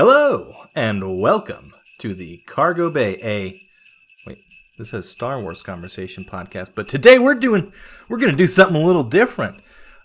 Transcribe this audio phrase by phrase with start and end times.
[0.00, 3.52] Hello and welcome to the Cargo Bay A
[4.28, 4.38] wait,
[4.78, 7.72] this says Star Wars Conversation podcast, but today we're doing
[8.08, 9.56] we're going to do something a little different.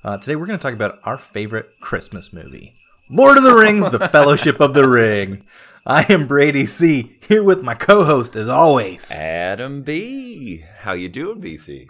[0.03, 2.73] Uh, today we're going to talk about our favorite Christmas movie,
[3.11, 5.43] Lord of the Rings: The Fellowship of the Ring.
[5.85, 9.11] I am Brady C here with my co-host as always.
[9.11, 10.63] Adam B.
[10.79, 11.85] How you doing, BC?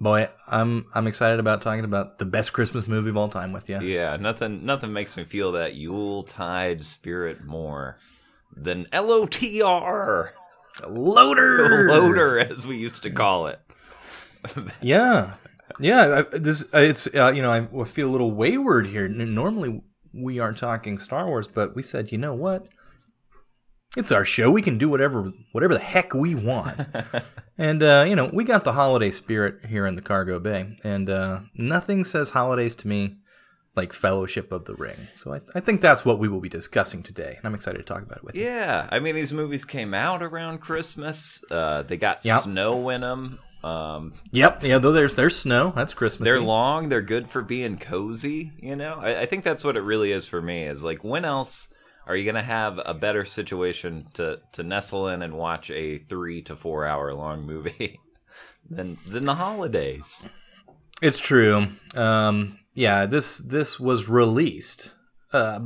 [0.00, 3.68] Boy, I'm I'm excited about talking about the best Christmas movie of all time with
[3.68, 3.80] you.
[3.80, 7.98] Yeah, nothing nothing makes me feel that Yuletide spirit more
[8.54, 10.30] than LOTR.
[10.86, 13.58] Loader, Loader, as we used to call it.
[14.80, 15.34] yeah,
[15.80, 16.22] yeah.
[16.32, 19.08] I, this uh, it's uh, you know I feel a little wayward here.
[19.08, 19.82] Normally
[20.14, 22.68] we aren't talking Star Wars, but we said you know what.
[23.98, 24.48] It's our show.
[24.52, 26.80] We can do whatever whatever the heck we want.
[27.58, 30.76] and uh, you know, we got the holiday spirit here in the cargo bay.
[30.84, 33.16] And uh, nothing says holidays to me
[33.74, 35.08] like Fellowship of the Ring.
[35.16, 37.34] So I, I think that's what we will be discussing today.
[37.38, 38.44] And I'm excited to talk about it with you.
[38.44, 41.42] Yeah, I mean these movies came out around Christmas.
[41.50, 42.40] Uh, they got Yep.
[42.42, 43.40] snow in them.
[43.64, 44.62] Um, Yep.
[44.62, 45.72] Yeah, though there's there's snow.
[45.74, 46.24] That's Christmas.
[46.24, 46.88] they're long.
[46.88, 48.52] They're good for being cozy.
[48.60, 50.62] You know, I, I think that's what it really is for me.
[50.62, 51.66] Is like when else
[52.08, 56.42] are you gonna have a better situation to to nestle in and watch a three
[56.42, 58.00] to four hour long movie
[58.70, 60.28] than than the holidays?
[61.00, 61.68] It's true.
[61.94, 64.94] Um, yeah, this this was released.
[65.30, 65.60] Uh,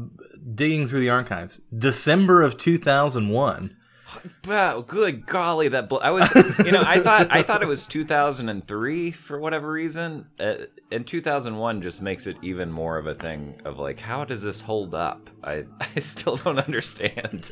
[0.55, 3.77] digging through the archives, December of 2001.
[4.47, 6.33] Wow, good golly, that bl- I was,
[6.65, 10.55] you know, I thought I thought it was 2003 for whatever reason, uh,
[10.91, 14.61] and 2001 just makes it even more of a thing of like, how does this
[14.63, 15.29] hold up?
[15.45, 17.51] I I still don't understand.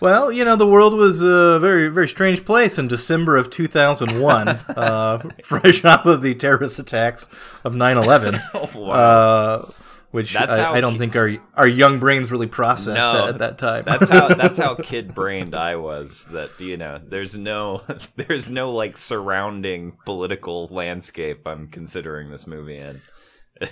[0.00, 4.48] Well, you know, the world was a very, very strange place in December of 2001,
[4.76, 7.28] uh, fresh off of the terrorist attacks
[7.64, 8.90] of 9 11, Oh, wow.
[8.92, 9.70] uh,
[10.10, 13.38] which I, I don't ki- think our, our young brains really processed No, at, at
[13.40, 13.84] that time.
[13.86, 16.24] That's how that's how kid brained I was.
[16.26, 17.82] That you know, there's no
[18.16, 23.00] there's no like surrounding political landscape I'm considering this movie in.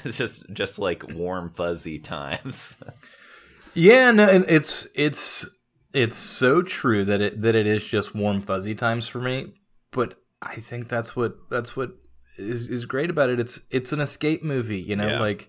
[0.05, 2.77] It's just just like warm fuzzy times.
[3.75, 5.49] Yeah, no, and it's it's
[5.94, 9.55] it's so true that it that it is just warm fuzzy times for me.
[9.93, 11.93] But I think that's what that's what
[12.37, 13.39] is is great about it.
[13.39, 15.21] It's it's an escape movie, you know, Yeah.
[15.21, 15.49] like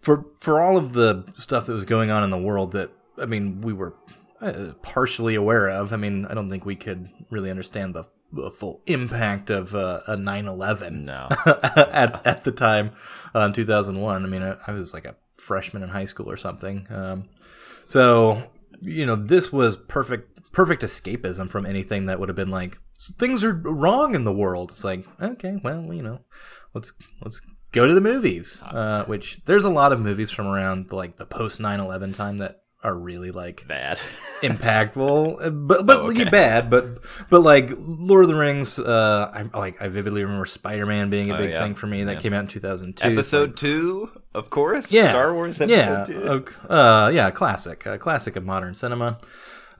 [0.00, 3.26] for for all of the stuff that was going on in the world that I
[3.26, 3.94] mean we were
[4.40, 5.92] uh, partially aware of.
[5.92, 10.00] I mean, I don't think we could really understand the, the full impact of uh,
[10.06, 11.28] a 9/11 No.
[11.92, 12.92] at at the time
[13.34, 14.24] uh, in 2001.
[14.24, 16.86] I mean, I, I was like a freshman in high school or something.
[16.90, 17.28] Um,
[17.88, 18.50] so
[18.80, 22.78] you know, this was perfect perfect escapism from anything that would have been like
[23.18, 24.70] things are wrong in the world.
[24.70, 26.20] It's like okay, well, you know,
[26.74, 26.92] let's
[27.22, 27.40] let's
[27.72, 28.62] go to the movies.
[28.64, 32.60] Uh, which there's a lot of movies from around like the post 9/11 time that
[32.84, 33.98] are really like Bad.
[34.42, 36.24] impactful, uh, but but Oh, okay.
[36.24, 36.70] bad.
[36.70, 36.98] But
[37.30, 41.30] but like Lord of the Rings, uh, I like I vividly remember Spider Man being
[41.30, 41.62] a Oh, big yeah.
[41.62, 42.04] thing for me.
[42.04, 42.20] That Yeah.
[42.20, 43.08] came out in two thousand two.
[43.08, 44.92] episode two, of course.
[44.92, 46.44] yeah, Star Wars episode yeah, two.
[46.68, 49.18] uh, yeah, classic, a classic of modern cinema.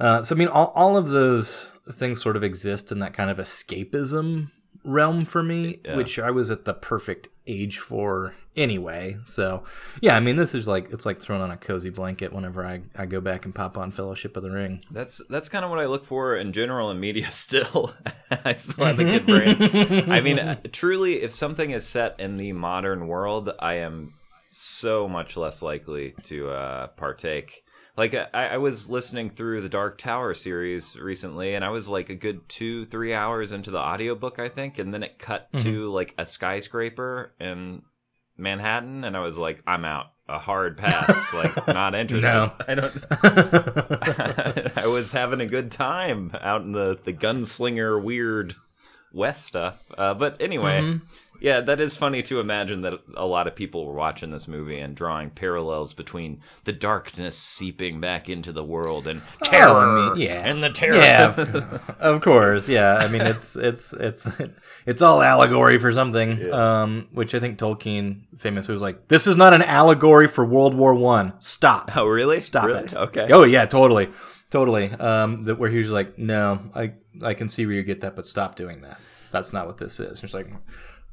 [0.00, 3.31] Uh, so I mean, all all of those things sort of exist in that kind
[3.31, 4.50] of escapism
[4.84, 5.97] realm for me, Yeah.
[5.97, 9.16] which I was at the perfect age for anyway.
[9.25, 9.64] So
[10.00, 12.82] yeah, I mean, this is like it's like thrown on a cozy blanket whenever I,
[12.97, 14.84] I go back and pop on Fellowship of the Ring.
[14.91, 17.31] That's that's kind of what I look for in general in media.
[17.48, 17.94] Still,
[18.44, 19.56] I still have a good brain.
[20.10, 24.12] I mean, uh, truly, if something is set in the modern world, I am
[24.50, 27.65] so much less likely to uh, partake.
[27.98, 32.09] Like I, I was listening through the Dark Tower series recently, and I was like
[32.10, 35.91] a good two, three hours into the audiobook, I think, and then it cut to
[35.91, 37.82] like a skyscraper in
[38.36, 40.12] Manhattan, and I was like, I'm out.
[40.28, 41.32] A hard pass.
[41.34, 42.32] like not interested.
[42.32, 42.53] No.
[42.69, 42.92] I don't.
[44.78, 48.54] I was having a good time out in the the gunslinger weird
[49.12, 49.82] west stuff.
[49.97, 51.04] Uh, but anyway, Mm-hmm.
[51.41, 54.78] Yeah, that is funny to imagine that a lot of people were watching this movie
[54.78, 60.42] and drawing parallels between the darkness seeping back into the world and terror, Oh, yeah.
[60.45, 60.97] and the terror.
[60.97, 62.68] Yeah, of, of course.
[62.68, 64.27] Yeah, I mean it's it's it's
[64.86, 66.53] it's all allegory for something.
[66.53, 70.74] Um, which I think Tolkien famously was like, "This is not an allegory for World
[70.74, 71.34] War One.
[71.41, 72.41] Stop, oh, really?
[72.41, 72.84] stop Really?
[72.84, 73.28] it." Okay.
[73.30, 74.10] Oh yeah, totally,
[74.51, 74.91] totally.
[74.92, 78.16] Um, that where he was like, "No, I I can see where you get that,
[78.16, 78.98] but stop doing that.
[79.30, 80.48] That's not what this is." It's like.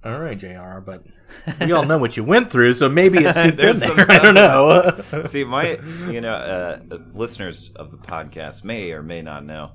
[0.05, 0.79] All right, Jr.
[0.81, 1.03] But
[1.61, 4.05] we all know what you went through, so maybe it's in there.
[4.09, 5.23] I don't know.
[5.25, 5.79] See, my
[6.09, 6.79] you know, uh,
[7.13, 9.71] listeners of the podcast may or may not know.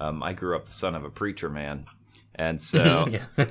[0.00, 1.84] Um, I grew up the son of a preacher man,
[2.36, 3.06] And so,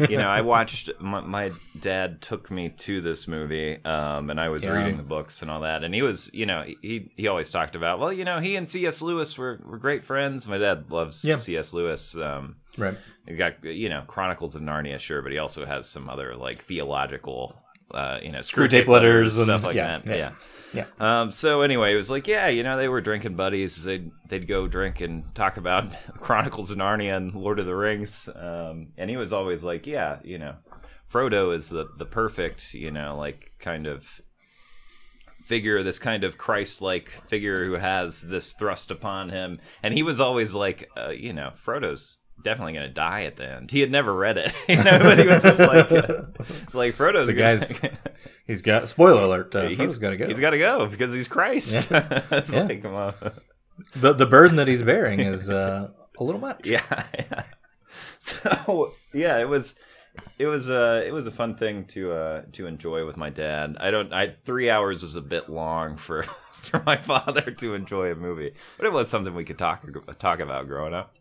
[0.10, 0.90] you know, I watched.
[1.00, 4.72] My, my dad took me to this movie, um, and I was Yeah.
[4.72, 5.84] reading the books and all that.
[5.84, 8.68] And he was, you know, he he always talked about, well, you know, he and
[8.68, 9.02] C.S.
[9.02, 10.48] Lewis were, were great friends.
[10.48, 11.38] My dad loves Yeah.
[11.38, 11.74] C.S.
[11.74, 12.16] Lewis.
[12.18, 12.98] Um, Right.
[13.28, 16.58] he got you know Chronicles of Narnia, sure, but he also has some other like
[16.64, 17.63] theological,
[17.94, 20.18] uh, you know, Screwtape letters and- stuff like yeah, that.
[20.18, 20.32] yeah.
[20.74, 20.86] Yeah.
[21.00, 23.84] Um, so anyway, it was like, yeah, you know, they were drinking buddies.
[23.84, 28.28] They'd they'd go drink and talk about Chronicles of Narnia and Lord of the Rings.
[28.36, 30.56] Um, and he was always like, yeah, you know,
[31.12, 34.20] Frodo is the the perfect, you know, like kind of
[35.46, 39.60] figure, this kind of Christ-like figure who has this thrust upon him.
[39.84, 43.48] And he was always like, uh, you know, Frodo's definitely going to die at the
[43.50, 43.72] end.
[43.72, 47.28] He had never read it, you know, but he was just like, it's like Frodo's
[47.28, 47.80] The gonna- guy's
[48.48, 49.56] he's got spoiler alert.
[49.56, 50.28] Uh, he's got to go.
[50.28, 51.76] He's got to go because he's Christ.
[51.92, 52.64] it's Yeah.
[52.64, 53.14] like, come on.
[53.96, 55.90] the the burden that he's bearing is uh,
[56.20, 56.66] a little much.
[56.68, 56.82] Yeah,
[57.18, 57.44] yeah.
[58.20, 59.78] So yeah, it was,
[60.40, 63.78] it was, uh, it was a fun thing to uh, to enjoy with my dad.
[63.80, 68.12] I don't, I three hours was a bit long for for my father to enjoy
[68.12, 69.86] a movie, but it was something we could talk
[70.20, 71.14] talk about growing up.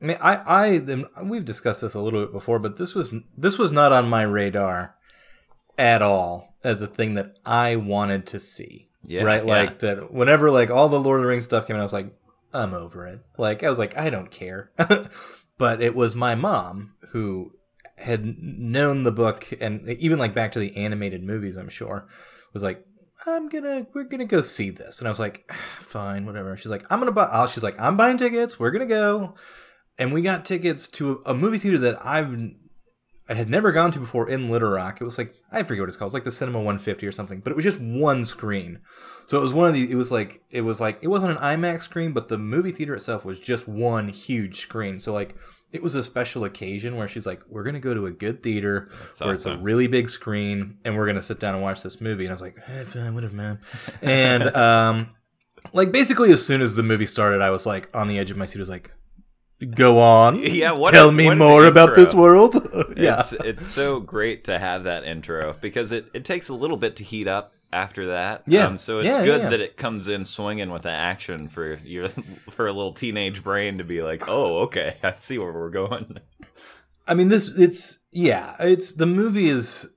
[0.00, 3.58] I mean, I, I, we've discussed this a little bit before, but this was this
[3.58, 4.94] was not on my radar
[5.76, 8.90] at all as a thing that I wanted to see.
[9.02, 9.44] Yeah, right.
[9.44, 9.50] yeah.
[9.50, 10.12] Like that.
[10.12, 12.14] Whenever like all the Lord of the Rings stuff came out, I was like,
[12.52, 13.20] I'm over it.
[13.36, 14.70] Like I was like, I don't care.
[15.58, 17.52] but it was my mom who
[17.96, 22.06] had known the book, and even like back to the animated movies, I'm sure,
[22.52, 22.84] was like.
[23.26, 26.56] I'm gonna, we're gonna go see this, and I was like, fine, whatever.
[26.56, 27.46] She's like, I'm gonna buy.
[27.46, 28.60] She's like, I'm buying tickets.
[28.60, 29.34] We're gonna go
[29.98, 32.52] and we got tickets to a movie theater that I've
[33.30, 35.00] I had never gone to before in Little Rock.
[35.00, 36.06] It was like I forget what it's called.
[36.06, 38.80] It was like the Cinema 150 or something, but it was just one screen.
[39.26, 39.90] So it was one of the.
[39.90, 42.94] It was like it was like it wasn't an IMAX screen, but the movie theater
[42.94, 44.98] itself was just one huge screen.
[44.98, 45.36] So like
[45.70, 48.88] it was a special occasion where she's like, "We're gonna go to a good theater
[49.02, 52.00] That's where it's a really big screen, and we're gonna sit down and watch this
[52.00, 53.60] movie." And I was like, eh, "Fine, whatever, man."
[54.00, 55.10] And um,
[55.74, 58.38] like basically as soon as the movie started, I was like on the edge of
[58.38, 58.60] my seat.
[58.60, 58.90] I was like,
[59.74, 62.54] "Go on, Yeah, what tell a- me what more about this world."
[62.96, 66.76] yeah, It's it's so great to have that intro because it, it takes a little
[66.76, 68.42] bit to heat up after that.
[68.46, 68.66] Yeah.
[68.66, 69.48] Um, so it's Yeah, good yeah.
[69.50, 72.08] that it comes in swinging with the action for your
[72.50, 76.18] for a little teenage brain to be like, oh, okay, I see where we're going.
[77.06, 79.88] I mean, this it's yeah, it's the movie is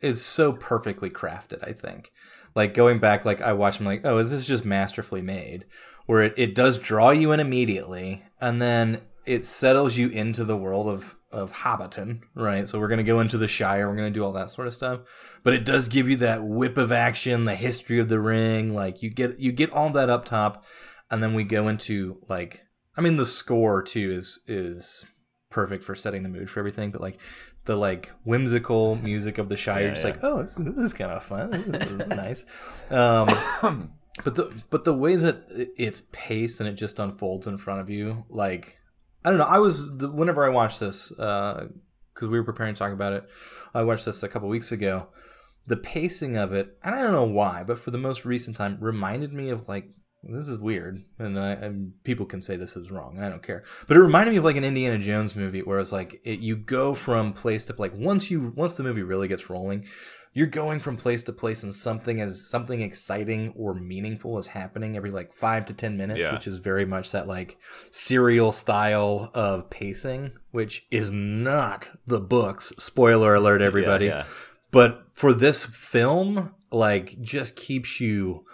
[0.00, 1.66] is so perfectly crafted.
[1.66, 2.10] I think,
[2.54, 5.66] like going back, like I watch, I'm like, oh, this is just masterfully made.
[6.06, 10.56] Where it, it does draw you in immediately, and then it settles you into the
[10.56, 12.68] world of of Hobbiton, right?
[12.68, 15.00] So we're gonna go into the Shire, we're gonna do all that sort of stuff,
[15.42, 19.02] but it does give you that whip of action, the history of the ring, like
[19.02, 20.64] you get you get all that up top,
[21.10, 22.60] and then we go into like,
[22.96, 25.06] I mean, the score too is is
[25.50, 26.90] perfect for setting the mood for everything.
[26.92, 27.18] But like
[27.64, 30.10] the like whimsical music of the Shire, Yeah, just yeah.
[30.10, 32.44] like, oh, this, this is kind of fun, this is nice.
[32.90, 33.90] Um,
[34.22, 35.44] but the but the way that
[35.76, 38.78] it's paced and it just unfolds in front of you, like
[39.24, 39.46] I don't know.
[39.46, 41.66] I was the, whenever I watched this uh,
[42.14, 43.24] because we were preparing to talk about it.
[43.74, 45.08] I watched this a couple weeks ago.
[45.66, 48.76] The pacing of it, and I don't know why, but for the most recent time,
[48.80, 49.88] reminded me of like
[50.22, 51.70] this is weird, and I,
[52.02, 53.18] people can say this is wrong.
[53.18, 55.92] I don't care, but it reminded me of like an Indiana Jones movie, where it's
[55.92, 59.50] like it, you go from place to like once you once the movie really gets
[59.50, 59.86] rolling,
[60.34, 64.96] you're going from place to place, and something as something exciting or meaningful is happening
[64.96, 66.32] every like five to ten minutes, Yeah.
[66.34, 67.56] which is very much that like
[67.90, 72.72] serial style of pacing, which is not the books.
[72.78, 74.24] Spoiler alert, everybody Yeah, yeah.
[74.70, 78.44] but for this film like just keeps you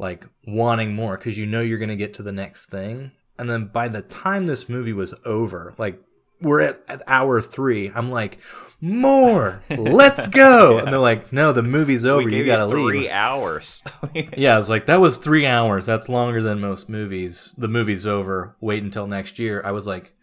[0.00, 3.66] like wanting more because you know you're gonna get to the next thing and then
[3.66, 6.00] by the time this movie was over like
[6.40, 8.38] we're at, at hour three i'm like
[8.80, 13.10] more let's go and they're like no the movie's over you gotta you leave three
[13.10, 13.82] hours.
[14.36, 15.86] yeah, I was like, that was three hours.
[15.86, 17.54] That's longer than most movies.
[17.56, 18.56] The movie's over.
[18.60, 19.62] Wait until next year.
[19.64, 20.14] I was like,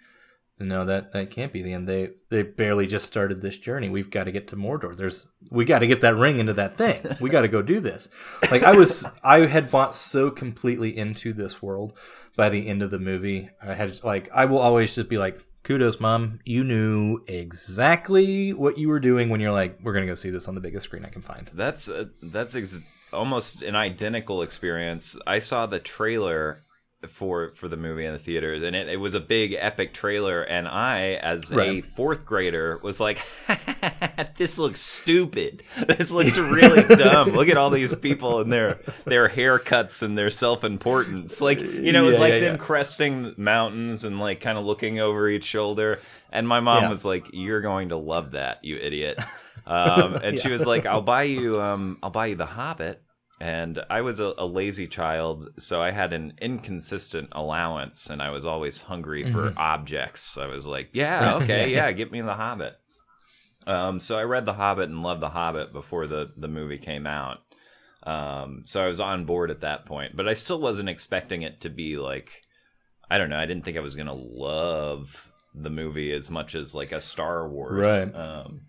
[0.57, 1.87] no, that that can't be the end.
[1.87, 3.89] They they barely just started this journey.
[3.89, 4.95] We've got to get to Mordor.
[4.95, 7.01] There's we got to get that ring into that thing.
[7.19, 8.07] We got to go do this.
[8.49, 11.97] Like I was, I had bought so completely into this world
[12.37, 13.49] by the end of the movie.
[13.61, 15.45] I had like, I will always just be like.
[15.65, 16.41] Kudos, mom.
[16.45, 20.47] You knew exactly what you were doing when you're like, we're to go see this
[20.47, 21.49] on the biggest screen I can find.
[21.55, 25.17] That's uh, that's ex- almost an identical experience.
[25.25, 26.59] I saw the trailer
[27.09, 30.41] for for the movie in the theaters, and it, it was a big epic trailer.
[30.43, 33.21] And I, as a fourth grader, was like,
[34.37, 35.61] "This looks stupid.
[35.87, 37.29] This looks really dumb.
[37.29, 41.41] Look at all these people and their their haircuts and their self importance.
[41.41, 42.61] Like you know, it was Yeah, like yeah, them yeah.
[42.61, 45.99] cresting mountains and like kind of looking over each shoulder.
[46.31, 49.17] And my mom was like, "You're going to love that, you idiot."
[49.65, 53.01] Um, and she was like, "I'll buy you, um, I'll buy you The Hobbit."
[53.39, 58.29] And I was a, a lazy child, so I had an inconsistent allowance, and I
[58.29, 60.37] was always hungry for objects.
[60.37, 62.77] I was like, "Yeah, okay, yeah, get me The Hobbit."
[63.67, 67.05] Um, so I read The Hobbit and loved The Hobbit before the the movie came
[67.05, 67.39] out.
[68.03, 71.61] Um, so I was on board at that point, but I still wasn't expecting it
[71.61, 72.41] to be like,
[73.09, 73.37] I don't know.
[73.37, 77.49] I didn't think I was gonna love the movie as much as like a Star
[77.49, 77.85] Wars.
[77.85, 78.15] Right.
[78.15, 78.61] Um,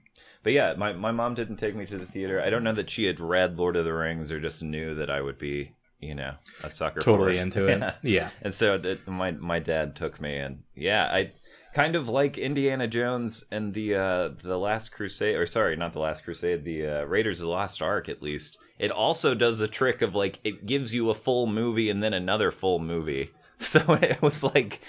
[0.47, 2.41] but yeah, my, my mom didn't take me to the theater.
[2.41, 5.11] I don't know that she had read Lord of the Rings or just knew that
[5.11, 7.00] I would be, you know, a sucker.
[7.00, 7.81] Totally for into it.
[7.81, 7.95] Yeah.
[8.05, 8.31] Yeah.
[8.43, 11.33] And so it, my my dad took me, and yeah, I
[11.75, 15.99] kind of like Indiana Jones and the uh, the Last Crusade, or sorry, not the
[15.99, 18.09] Last Crusade, the uh, Raiders of the Lost Ark.
[18.09, 21.91] At least it also does a trick of like it gives you a full movie
[21.91, 23.33] and then another full movie.
[23.59, 24.81] So it was like.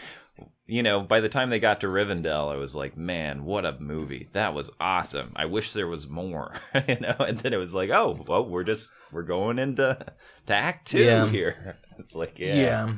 [0.70, 3.80] You know, by the time they got to Rivendell, I was like, "Man, what a
[3.80, 4.28] movie!
[4.34, 5.32] That was awesome.
[5.36, 6.54] I wish there was more."
[6.88, 9.98] you know, and then it was like, "Oh, well, we're just we're going into
[10.48, 11.30] to Act Two Yeah.
[11.30, 12.94] here." It's like, yeah, Yeah.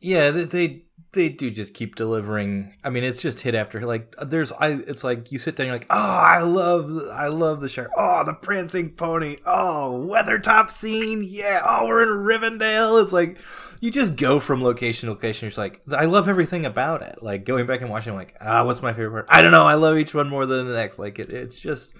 [0.00, 2.74] Yeah, they, they do just keep delivering.
[2.84, 5.76] I mean, it's just hit after like there's I it's like you sit down you're
[5.76, 7.90] like, "Oh, I love I love the shark.
[7.96, 9.38] Oh, the prancing pony.
[9.46, 11.22] Oh, weathertop scene.
[11.26, 11.62] Yeah.
[11.64, 13.38] Oh, we're in Rivendell." It's like
[13.84, 15.44] you just go from location to location.
[15.44, 18.34] You're just like, "I love everything about it." Like going back and watching I'm like,
[18.40, 19.64] "Ah, what's my favorite part?" I don't know.
[19.64, 20.98] I love each one more than the next.
[20.98, 21.92] Like it, it's just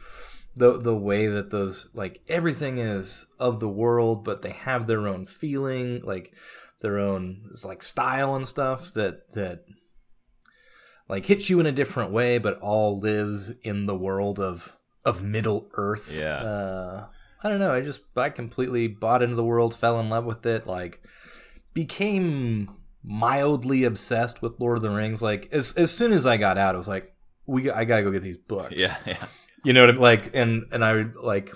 [0.56, 5.06] the the way that those like everything is of the world, but they have their
[5.06, 6.32] own feeling, like
[6.80, 9.66] their own it's like style and stuff that that
[11.06, 14.74] like hits you in a different way, but all lives in the world of
[15.04, 16.10] of Middle Earth.
[16.18, 16.36] Yeah.
[16.38, 17.06] Uh,
[17.42, 17.74] I don't know.
[17.74, 21.02] I just I completely bought into the world, fell in love with it, like
[21.74, 22.70] became
[23.02, 25.20] mildly obsessed with Lord of the Rings.
[25.20, 27.14] Like as as soon as I got out, I was like,
[27.46, 28.74] we I gotta go get these books.
[28.76, 29.26] yeah, yeah.
[29.64, 31.50] You know what I'm like, and and I would like,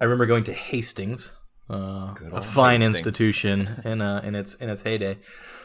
[0.00, 1.32] I remember going to Hastings,
[1.68, 2.98] uh, a fine Hastings.
[3.06, 5.18] institution in uh, in its in its heyday,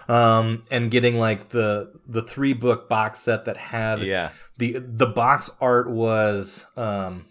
[0.07, 4.29] um, and getting like the the three book box set that had Yeah.
[4.57, 7.25] the the box art was um,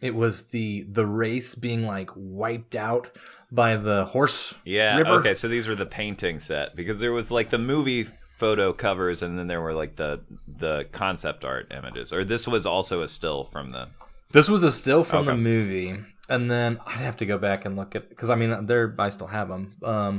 [0.00, 3.16] it was the the wraiths being like wiped out
[3.52, 4.54] by the horse.
[4.64, 4.98] Yeah.
[4.98, 5.10] River.
[5.12, 9.22] Okay, so these were the painting set because there was like the movie photo covers
[9.22, 12.12] and then there were like the the concept art images.
[12.12, 13.88] Or this was also a still from the
[14.32, 15.94] This was a still from the movie,
[16.28, 19.10] and then I'd have to go back and look at because I mean they're I
[19.10, 20.16] still have them, um,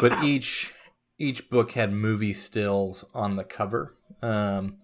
[0.00, 0.74] but each
[1.18, 4.78] each book had movie stills on the cover, um,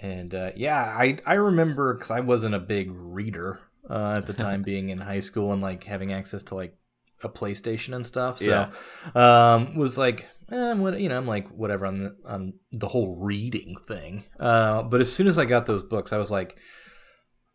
[0.00, 4.32] and uh, yeah, I I remember because I wasn't a big reader uh, at the
[4.32, 6.76] time, being in high school and like having access to like
[7.22, 8.70] a PlayStation and stuff, so
[9.14, 10.28] um, was like.
[10.52, 14.24] Eh, what you know, I'm like whatever on the on the whole reading thing.
[14.38, 16.58] Uh, but as soon as I got those books, I was like,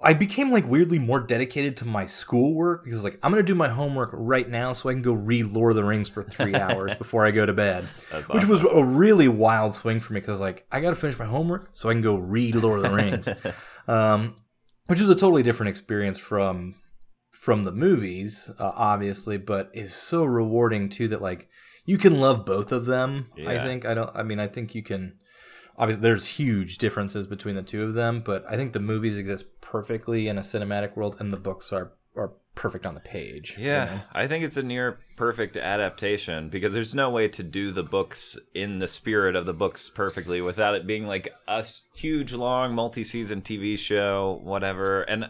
[0.02, 3.68] I became like weirdly more dedicated to my schoolwork because like I'm gonna do my
[3.68, 6.96] homework right now so I can go read Lord of the Rings for three hours
[6.96, 7.86] before I go to bed,
[8.30, 11.20] which was a really wild swing for me because I was like I gotta finish
[11.20, 13.30] my homework so I can go read Lord of the Rings,
[13.88, 14.36] um,
[14.88, 16.76] which was a totally different experience from
[17.32, 21.50] from the movies, uh, obviously, but is so rewarding too that like
[21.86, 23.28] you can love both of them.
[23.48, 24.10] I think I don't.
[24.16, 25.20] I mean, I think you can.
[25.80, 29.46] Obviously, there's huge differences between the two of them, but I think the movies exist
[29.62, 33.56] perfectly in a cinematic world, and the books are are perfect on the page.
[33.58, 34.02] you Yeah, know?
[34.12, 38.38] I think it's a near perfect adaptation because there's no way to do the books
[38.54, 43.42] in the spirit of the books perfectly without it being like a huge, long, multi-season
[43.42, 45.04] TV show, whatever.
[45.04, 45.30] And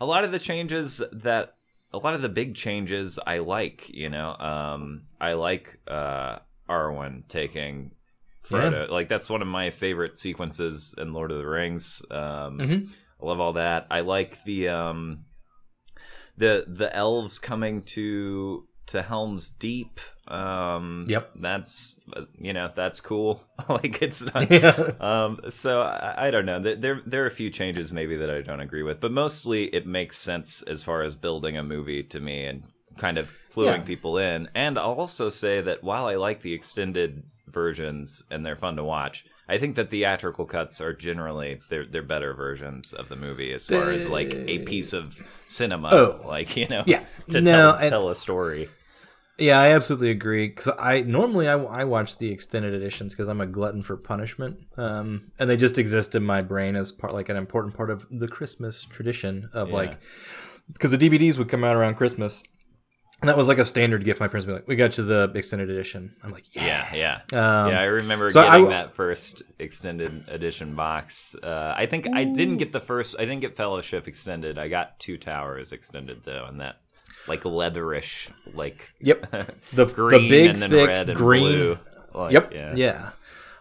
[0.00, 1.54] a lot of the changes that,
[1.92, 3.90] a lot of the big changes, I like.
[3.90, 6.38] You know, um, I like uh,
[6.68, 7.90] Arwen taking
[8.50, 8.88] Frodo.
[8.88, 12.02] Like that's one of my favorite sequences in Lord of the Rings.
[12.10, 12.88] Um, Mhm.
[13.22, 13.86] I love all that.
[13.90, 15.24] I like the um,
[16.36, 20.00] the the elves coming to to Helm's Deep.
[20.26, 21.30] Um, Yep.
[21.36, 21.96] that's
[22.38, 23.44] you know that's cool.
[23.68, 24.50] like it's not.
[24.50, 24.92] Yeah.
[25.00, 26.60] Um, so I, I don't know.
[26.60, 29.64] There, there there are a few changes maybe that I don't agree with, but mostly
[29.66, 32.64] it makes sense as far as building a movie to me and
[32.96, 33.82] kind of cluing Yeah.
[33.82, 34.48] people in.
[34.54, 38.84] And I'll also say that while I like the extended versions and they're fun to
[38.84, 43.52] watch, I think that theatrical cuts are generally they're they're better versions of the movie
[43.52, 45.88] as far as like a piece of cinema.
[45.92, 46.20] Oh.
[46.26, 47.02] like you know, Yeah.
[47.30, 48.68] to No, tell I- tell a story.
[49.38, 50.48] Yeah, I absolutely agree.
[50.48, 54.60] Because I normally I, I watch the extended editions because I'm a glutton for punishment,
[54.76, 58.06] um, and they just exist in my brain as part like an important part of
[58.10, 59.74] the Christmas tradition of Yeah.
[59.74, 59.98] like
[60.72, 62.44] because the DVDs would come out around Christmas,
[63.20, 64.20] and that was like a standard gift.
[64.20, 67.20] My parents would be like, "We got you the extended edition." I'm like, "Yeah." Yeah,
[67.32, 67.64] yeah.
[67.64, 71.34] Um, yeah, I remember so getting w- that first extended edition box.
[71.42, 73.14] Uh, I think I didn't get the first.
[73.18, 74.58] I didn't get Fellowship extended.
[74.58, 76.76] I got Two Towers extended though, and that
[77.28, 79.26] like leatherish, like Yep.
[79.72, 81.42] The green the big and then thick red and green.
[81.42, 81.78] blue.
[82.14, 82.52] Like, Yep.
[82.54, 82.74] Yeah.
[82.76, 83.10] Yeah.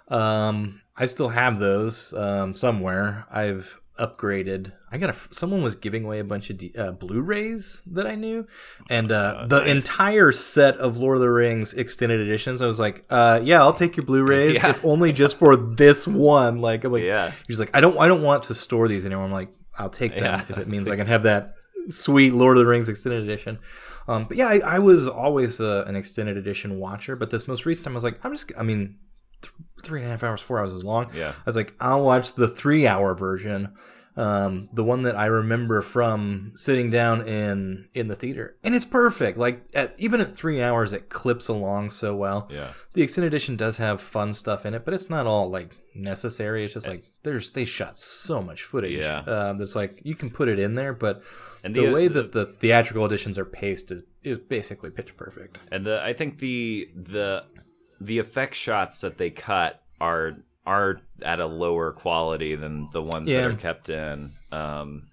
[0.08, 3.26] Um, I still have those um, somewhere.
[3.32, 4.72] I've upgraded.
[4.92, 5.34] I got a.
[5.34, 8.46] Someone was giving away a bunch of D, uh, Blu-rays that I knew,
[8.90, 9.70] and uh, the nice.
[9.70, 12.62] entire set of Lord of the Rings extended editions.
[12.62, 14.70] I was like, uh, "Yeah, I'll take your Blu-rays, Yeah.
[14.70, 17.32] if only just for this one." Like, I'm like, Yeah.
[17.48, 17.98] He's like, "I don't.
[18.00, 20.46] I don't want to store these anymore." I'm like, "I'll take them Yeah.
[20.50, 21.54] if it means I can have that
[21.90, 23.60] sweet Lord of the Rings extended edition."
[24.08, 27.66] Um, but yeah, I, I was always uh, an extended edition watcher, but this most
[27.68, 28.52] recent time I was like, I'm just.
[28.58, 28.98] I mean,
[29.42, 29.54] th-
[29.84, 31.10] three and a half hours, four hours is long.
[31.16, 31.30] Yeah.
[31.38, 33.74] I was like, I'll watch the three hour version,
[34.18, 38.86] um, the one that I remember from sitting down in in the theater, and it's
[38.86, 39.38] perfect.
[39.38, 42.50] Like at, even at three hours, it clips along so well.
[42.52, 42.70] Yeah.
[42.94, 46.66] The extended edition does have fun stuff in it, but it's not all like necessary.
[46.66, 49.00] It's just like there's they shot so much footage.
[49.00, 49.20] Yeah.
[49.20, 51.22] uh, that's like you can put it in there, but
[51.64, 55.16] And the, the- way the- that the theatrical editions are paced is is basically pitch
[55.16, 55.62] perfect.
[55.72, 57.46] And the I think the the
[58.02, 63.28] the effect shots that they cut are are at a lower quality than the ones
[63.30, 63.42] Yeah.
[63.42, 64.32] that are kept in.
[64.52, 65.08] Um,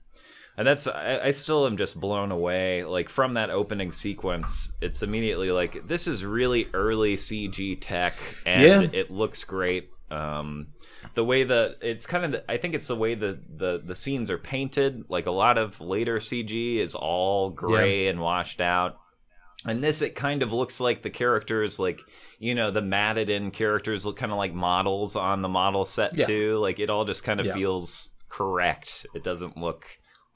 [0.58, 2.84] and that's I, I still am just blown away.
[2.84, 8.14] Like from that opening sequence, it's immediately like this is really early CG tech,
[8.44, 8.62] and
[8.92, 8.98] Yeah.
[9.00, 9.90] it looks great.
[10.10, 10.68] Um,
[11.14, 13.96] the way that it's kind of the, I think it's the way the, the the
[13.96, 15.04] scenes are painted.
[15.08, 18.98] Like a lot of later CG is all gray and washed out.
[19.66, 22.00] And this, it kind of looks like the characters, like
[22.38, 26.14] you know, the matted in characters look kind of like models on the model set
[26.16, 26.26] Yeah.
[26.26, 26.56] too.
[26.58, 27.54] Like it all just kind of Yeah.
[27.54, 29.06] feels correct.
[29.14, 29.86] It doesn't look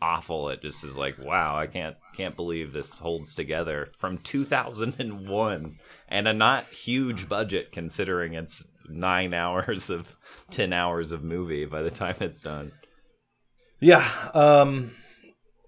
[0.03, 0.49] awful.
[0.49, 6.29] It just is like, wow, I can't can't believe this holds together from 2001 and
[6.29, 10.17] a not huge budget considering it's nine hours of
[10.51, 12.73] ten hours of movie by the time it's done.
[13.81, 14.09] Yeah.
[14.35, 14.93] Um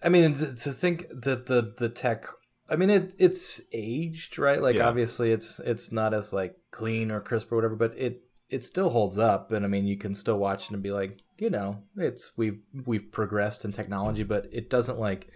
[0.03, 2.27] I mean to to think that the the tech
[2.69, 4.61] I mean it it's aged, right?
[4.63, 4.89] Like Yeah.
[4.89, 8.91] obviously it's it's not as like clean or crisp or whatever, but it it still
[8.91, 11.83] holds up and I mean you can still watch it and be like, you know,
[11.97, 15.33] it's we've we've progressed in technology, but it doesn't like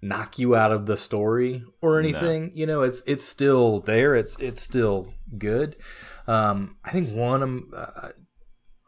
[0.00, 2.52] knock you out of the story or anything.
[2.54, 4.14] You know, it's it's still there.
[4.14, 5.76] It's it's still good.
[6.26, 8.08] Um I think one of uh,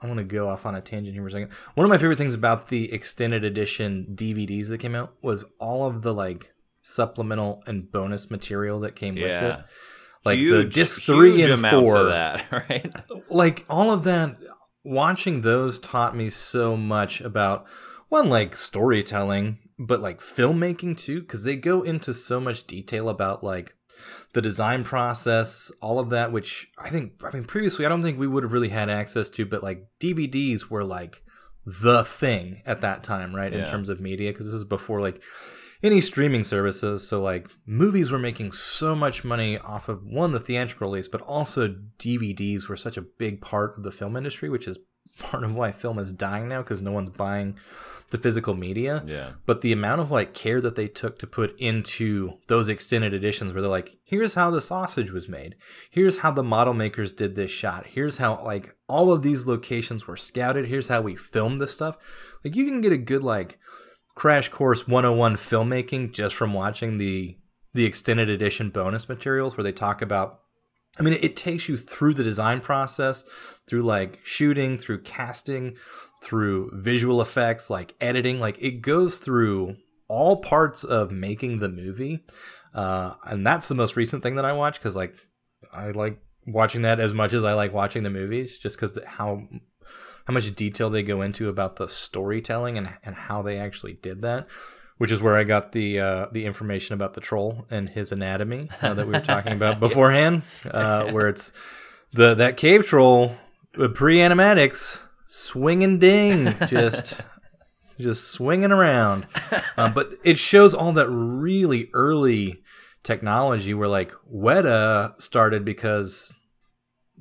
[0.02, 1.52] I want to go off on a tangent here for a second.
[1.74, 5.86] One of my favorite things about the extended edition DVDs that came out was all
[5.86, 6.52] of the like
[6.82, 9.64] supplemental and bonus material that came with it.
[10.24, 12.92] Like the disc three huge and four, of that, right?
[13.30, 14.36] like all of that.
[14.82, 17.66] Watching those taught me so much about
[18.08, 23.44] one like storytelling, but like filmmaking too, because they go into so much detail about
[23.44, 23.74] like
[24.32, 28.18] the design process, all of that, which I think, I mean, previously, I don't think
[28.18, 31.22] we would have really had access to, but like DVDs were like
[31.66, 33.52] the thing at that time, right?
[33.52, 35.22] In terms of media, because this is before like
[35.82, 37.06] any streaming services.
[37.08, 41.22] So like movies were making so much money off of one, the theatrical release, but
[41.22, 44.78] also DVDs were such a big part of the film industry, which is
[45.18, 47.56] part of why film is dying now because no one's buying
[48.10, 49.32] the physical media Yeah.
[49.46, 53.52] but the amount of like care that they took to put into those extended editions
[53.52, 55.54] where they're like here's how the sausage was made
[55.92, 60.08] here's how the model makers did this shot here's how like all of these locations
[60.08, 61.96] were scouted here's how we filmed this stuff
[62.44, 63.60] like you can get a good like
[64.14, 67.36] crash course 101 filmmaking just from watching the
[67.72, 70.40] the extended edition bonus materials where they talk about
[70.98, 73.24] I mean, it takes you through the design process,
[73.66, 75.76] through like shooting, through casting,
[76.22, 78.40] through visual effects, like editing.
[78.40, 79.76] Like it goes through
[80.08, 82.24] all parts of making the movie.
[82.74, 85.14] Uh, and that's the most recent thing that I watch because like
[85.72, 89.46] I like watching that as much as I like watching the movies, just because how
[90.30, 94.22] how much detail they go into about the storytelling and and how they actually did
[94.22, 94.46] that.
[94.96, 98.68] Which is where I got the uh, the information about the troll and his anatomy
[98.80, 101.50] uh, that we were talking about beforehand, uh, where it's
[102.12, 103.34] the that cave troll
[103.72, 107.20] pre animatics swinging ding just
[107.98, 109.26] just swinging around
[109.76, 112.62] um, but it shows all that really early
[113.04, 116.34] technology where like weta started because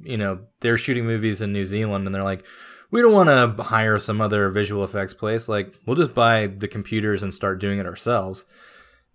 [0.02, 2.44] you know they're shooting movies in new zealand and they're like
[2.92, 6.68] we don't want to hire some other visual effects place like we'll just buy the
[6.68, 8.46] computers and start doing it ourselves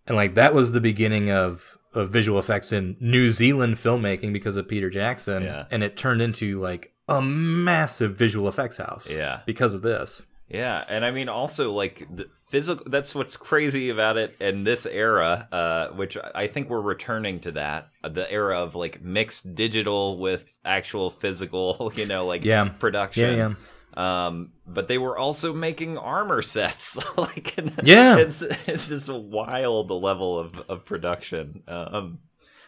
[0.07, 4.57] and like that was the beginning of of visual effects in New Zealand filmmaking because
[4.57, 5.67] of Peter Jackson, Yeah.
[5.71, 9.09] and it turned into like a massive visual effects house.
[9.09, 9.43] Yeah.
[9.47, 10.23] because of this.
[10.55, 12.85] Yeah, and I mean also like the physical.
[12.88, 17.53] That's what's crazy about it in this era, uh, which I think we're returning to
[17.53, 22.69] that uh, the era of like mixed digital with actual physical, you know, like Yeah.
[22.79, 23.37] production.
[23.37, 26.99] Yeah, Um, but they were also making armor sets.
[27.19, 28.19] like, Yeah.
[28.19, 31.62] it's it's just a wild level of of production.
[31.67, 32.19] Um,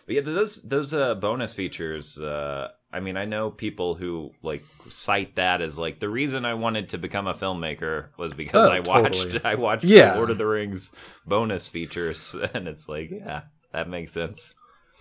[0.07, 2.19] but yeah, those those uh, bonus features.
[2.19, 6.55] Uh, I mean, I know people who like cite that as like the reason I
[6.55, 9.41] wanted to become a filmmaker was because Oh, I watched totally.
[9.45, 10.13] I watched Yeah.
[10.13, 10.93] the Lord of the Rings
[11.27, 14.55] bonus features, and it's like, yeah, that makes sense.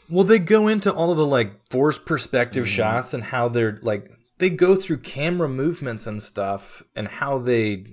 [0.10, 2.76] Well, they go into all of the like forced perspective Mm-hmm.
[2.76, 7.86] shots and how they're like they go through camera movements and stuff and how they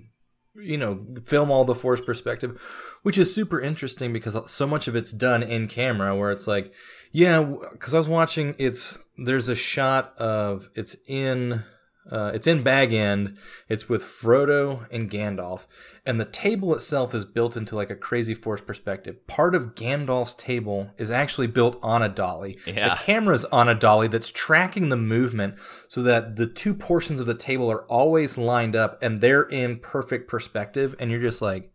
[0.62, 2.60] you know film all the force perspective
[3.02, 6.72] which is super interesting because so much of it's done in camera where it's like
[7.10, 11.64] yeah because i was watching it's there's a shot of it's in
[12.10, 13.38] uh, it's in bag end.
[13.68, 15.66] It's with frodo and gandalf.
[16.04, 19.24] And the table itself is built into like a crazy forced perspective.
[19.28, 22.58] Part of gandalf's table is actually built on a dolly.
[22.66, 22.90] Yeah.
[22.90, 25.54] the camera's on a dolly that's tracking the movement
[25.88, 29.78] so that the two portions of the table are always lined up and they're in
[29.78, 30.96] perfect perspective.
[30.98, 31.71] And you're just like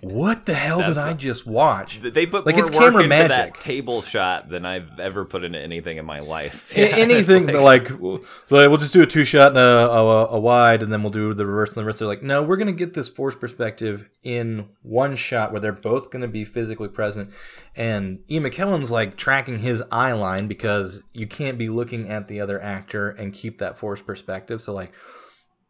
[0.00, 3.02] what the hell did That's- i just watch They put Like, more it's work camera
[3.04, 3.54] into magic.
[3.54, 6.72] that table shot than I've ever put into anything in my life.
[6.76, 10.40] Yeah, anything like- like so we'll just do a two shot and a, a, a
[10.40, 12.72] wide and then we'll do the reverse and the reverse they're like no we're gonna
[12.72, 17.30] get this forced perspective in one shot where they're both gonna be physically present
[17.76, 22.40] and Ian McKellen's like tracking his eye line because you can't be looking at the
[22.40, 24.92] other actor and keep that forced perspective so like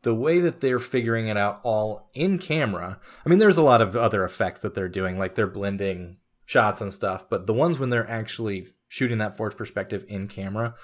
[0.03, 3.81] the way that they're figuring it out all in camera i mean there's a lot
[3.81, 7.79] of other effects that they're doing like they're blending shots and stuff but the ones
[7.79, 10.75] when they're actually shooting that forced perspective in camera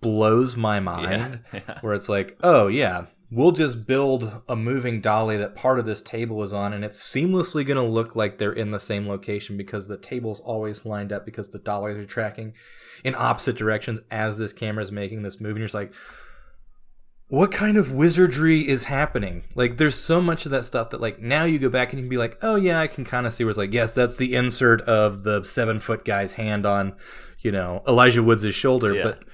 [0.00, 1.78] blows my mind Yeah, yeah.
[1.80, 6.00] where it's like oh yeah we'll just build a moving dolly that part of this
[6.00, 9.56] table is on and it's seamlessly going to look like they're in the same location
[9.56, 12.52] because the table's always lined up because the dollies are tracking
[13.02, 15.92] in opposite directions as this camera is making this move and you're just like
[17.28, 19.44] what kind of wizardry is happening?
[19.54, 22.04] Like, there's so much of that stuff that, like, now you go back and you
[22.04, 24.16] can be like, oh, yeah, I can kind of see where it's like, yes, that's
[24.16, 26.94] the insert of the seven foot guy's hand on,
[27.40, 28.94] you know, Elijah Woods' shoulder.
[28.94, 29.02] Yeah.
[29.02, 29.24] But,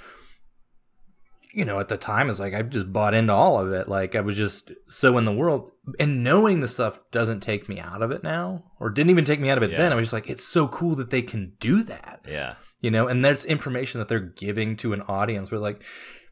[1.52, 3.86] you know, at the time, it's like, I just bought into all of it.
[3.88, 5.70] Like, I was just so in the world.
[6.00, 9.38] And knowing the stuff doesn't take me out of it now, or didn't even take
[9.40, 9.76] me out of it Yeah.
[9.76, 9.92] then.
[9.92, 12.54] I was just like, it's so cool that they can do that yeah.
[12.80, 15.82] you know and that's information that they're giving to an audience we're like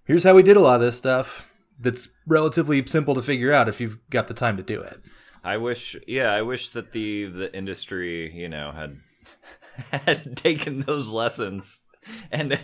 [0.04, 1.48] here's how we did a lot of this stuff
[1.80, 5.00] that's relatively simple to figure out if you've got the time to do it
[5.42, 8.96] I wish, yeah, I wish that the the industry, you know, had
[10.06, 11.82] had taken those lessons.
[12.30, 12.58] And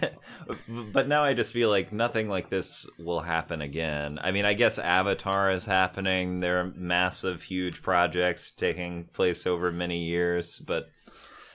[0.92, 4.18] but now I just feel like nothing like this will happen again.
[4.22, 6.40] I mean, I guess Avatar is happening.
[6.40, 10.88] There are massive, huge projects taking place over many years, but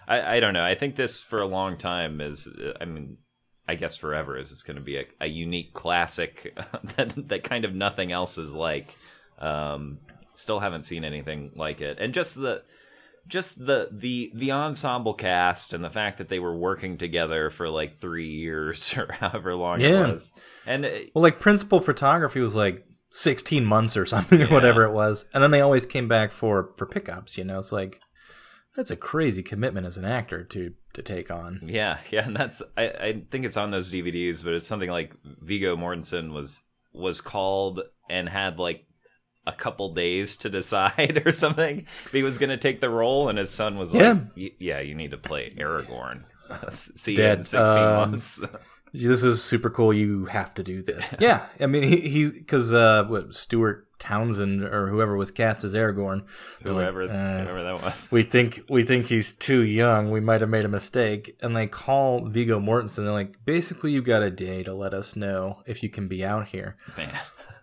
[0.08, 0.65] I, I don't know.
[0.65, 2.47] I think this for a long time is.
[2.80, 3.17] I mean,
[3.72, 6.54] I guess forever is it's going to be a, a unique classic
[6.98, 8.96] that that kind of nothing else is like.
[9.40, 10.00] Um,
[10.34, 12.64] still haven't seen anything like it, and just the
[13.28, 17.70] just the the the ensemble cast and the fact that they were working together for
[17.70, 20.08] like three years or however long Yeah.
[20.08, 20.34] it was,
[20.66, 24.92] and it, well like principal photography was like 16 months or something or whatever it
[24.92, 28.00] was and then they always came back for for pickups you know it's like
[28.76, 32.62] that's a crazy commitment as an actor to to take on Yeah, yeah, and that's
[32.78, 36.62] I, I think it's on those DVDs, but it's something like Viggo Mortensen was
[36.94, 38.86] was called and had like
[39.48, 43.38] a couple days to decide or something he was going to take the role, and
[43.40, 44.20] his son was Yeah.
[44.38, 46.24] "Y- "Yeah, you need to play Aragorn."
[46.74, 47.38] See you Dead.
[47.40, 48.42] in sixteen Um, months.
[48.94, 52.74] this is super cool you have to do this yeah i mean he he because
[52.74, 56.24] uh what stuart townsend or whoever was cast as aragorn
[56.64, 58.10] they're like, whoever uh, whoever that was.
[58.12, 60.12] we think we think he's too young.
[60.12, 61.38] We might have made a mistake.
[61.42, 63.04] And they call Viggo Mortensen.
[63.04, 66.24] They're like, basically, you've got a day to let us know if you can be
[66.24, 66.78] out here.
[66.98, 67.18] Man.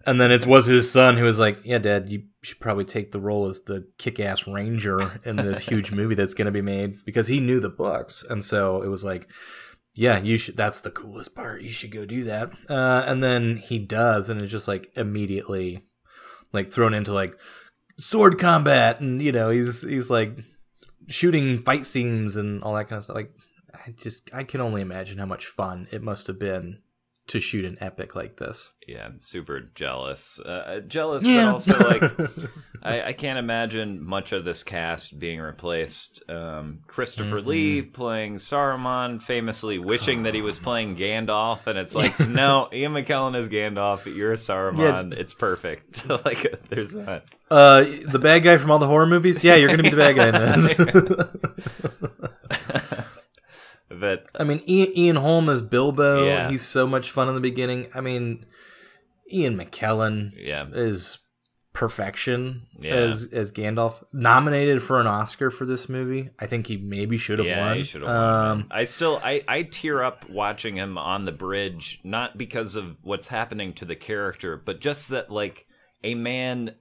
[0.06, 3.12] And then it was his son who was like, yeah, Dad, you should probably take
[3.12, 7.04] the role as the kick-ass ranger in this huge movie that's going to be made
[7.04, 8.24] because he knew the books.
[8.28, 9.28] And so it was like,
[9.98, 10.56] yeah, you should.
[10.56, 11.62] That's the coolest part.
[11.62, 12.52] You should go do that.
[12.70, 15.82] Uh, and then he does, and it's just like immediately,
[16.52, 17.36] like thrown into like
[17.98, 20.38] sword combat, and you know he's he's like
[21.08, 23.16] shooting fight scenes and all that kind of stuff.
[23.16, 23.32] Like
[23.74, 26.78] I just I can only imagine how much fun it must have been
[27.28, 28.72] to shoot an epic like this.
[28.86, 30.38] Yeah, I'm super jealous.
[30.40, 31.44] Uh, jealous, Yeah.
[31.46, 32.02] but also like
[32.82, 36.22] I, I can't imagine much of this cast being replaced.
[36.30, 42.18] Um, Christopher Lee playing Saruman, famously wishing that he was playing Gandalf, and it's like,
[42.20, 44.06] no, Ian McKellen is Gandalf.
[44.14, 45.12] You're a Saruman.
[45.14, 46.08] It's perfect.
[46.24, 47.24] like, there's not.
[47.50, 49.42] Uh, the bad guy from all the horror movies.
[49.44, 52.17] Yeah, you're gonna be the bad guy in this.
[53.98, 56.24] But I mean, Ian, Ian Holm as Bilbo.
[56.24, 56.50] Yeah.
[56.50, 57.88] He's so much fun in the beginning.
[57.94, 58.46] I mean,
[59.32, 61.18] Ian McKellen yeah, is
[61.72, 62.94] perfection Yeah.
[62.94, 64.02] as as Gandalf.
[64.12, 66.30] Nominated for an Oscar for this movie.
[66.38, 67.76] I think he maybe should have yeah, won.
[67.76, 68.10] he should have.
[68.10, 68.66] Um, man.
[68.70, 73.28] I still, I, I tear up watching him on the bridge, not because of what's
[73.28, 75.66] happening to the character, but just that like
[76.02, 76.74] a man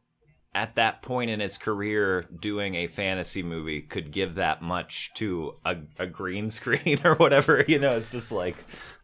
[0.58, 5.54] at that point in his career doing a fantasy movie could give that much to
[5.64, 7.64] a, a green screen or whatever.
[7.68, 8.56] You know, it's just like.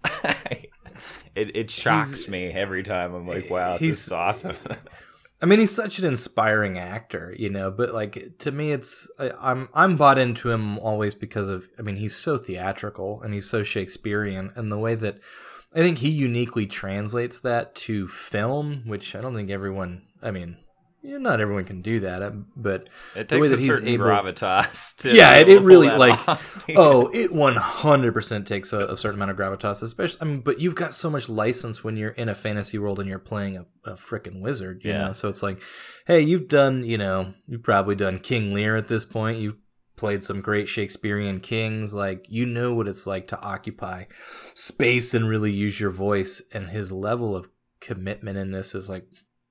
[1.35, 3.15] It, it shocks He's- me every time.
[3.15, 4.55] I'm like, wow, he's- awesome.
[5.41, 7.71] I mean, he's such an inspiring actor, you know.
[7.71, 11.67] But like to me, it's I, I'm I'm bought into him always because of.
[11.79, 15.19] I mean, he's so theatrical and he's so Shakespearean, and the way that
[15.73, 20.03] I think he uniquely translates that to film, which I don't think everyone.
[20.21, 20.57] I mean,
[21.03, 23.61] you know, not everyone can do that, uh, but It the way takes that a
[23.61, 26.65] he's certain able- gravitas to yeah, it, it able to pull really like off.
[26.75, 30.21] oh, it one hundred percent takes a, a certain amount of gravitas, especially.
[30.21, 33.09] I mean, but you've got so much license when you're in a fantasy world and
[33.09, 35.07] you're playing a, a freaking wizard, you Yeah.
[35.07, 35.13] know.
[35.13, 35.59] So it's like,
[36.07, 39.39] hey, you've done, you know, you've probably done King Lear at this point.
[39.39, 39.57] You've
[39.95, 44.05] played some great Shakespearean kings, like you know what it's like to occupy
[44.55, 46.41] space and really use your voice.
[46.53, 49.05] And his level of commitment in this is like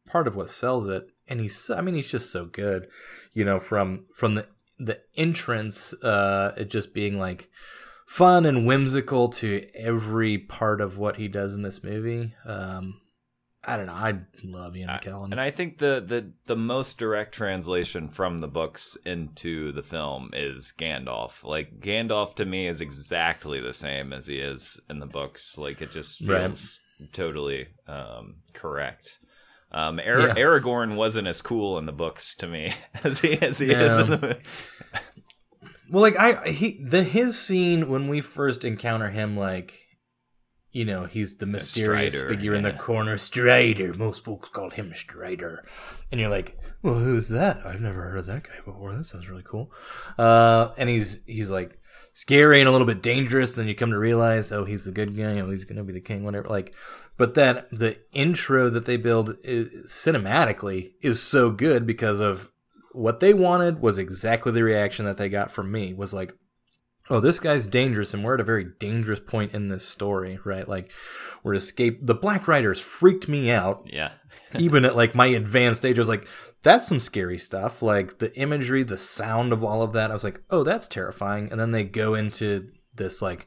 [0.07, 1.07] part of what sells it.
[1.29, 2.89] And he's I mean, he's just so good,
[3.33, 7.49] you know, from from the the entrance, uh, it just being like
[8.07, 12.35] fun and whimsical to every part of what he does in this movie.
[12.45, 13.01] Um,
[13.65, 13.93] I don't know.
[13.93, 15.31] I love Ian McKellen.
[15.31, 20.31] And I think the, the the most direct translation from the books into the film
[20.33, 21.45] is Gandalf.
[21.45, 25.57] Like Gandalf to me is exactly the same as he is in the books.
[25.57, 26.41] Like it just Right.
[26.41, 26.81] feels
[27.13, 29.19] totally um, correct.
[29.73, 30.35] Um, Ar- Yeah.
[30.35, 32.73] Aragorn wasn't as cool in the books to me
[33.05, 34.39] as he as he is in the
[35.91, 39.79] Well, like I he the his scene when we first encounter him, like
[40.71, 43.93] you know, he's the mysterious Strider, figure in the corner, Strider.
[43.93, 45.67] Most folks call him Strider,
[46.11, 47.61] and you're like, well, who's that?
[47.67, 48.95] I've never heard of that guy before.
[48.95, 49.71] That sounds really cool.
[50.17, 51.79] Uh, and he's he's like
[52.15, 53.51] scary and a little bit dangerous.
[53.53, 55.39] And Then you come to realize, oh, he's the good guy.
[55.41, 56.49] Oh, he's gonna be the king, whatever.
[56.49, 56.75] Like,
[57.17, 62.51] but then the intro that they build is, cinematically is so good because of
[62.93, 66.35] what they wanted was exactly the reaction that they got from me was like
[67.11, 70.69] oh this guy's dangerous and we're at a very dangerous point in this story right?
[70.69, 70.91] Like
[71.43, 74.13] we're escape the black riders freaked me out yeah.
[74.59, 76.27] even at like my advanced age, i was like
[76.63, 77.83] that's some scary stuff.
[77.83, 81.51] Like the imagery the sound of all of that i was like oh that's terrifying.
[81.51, 83.47] And then they go into this like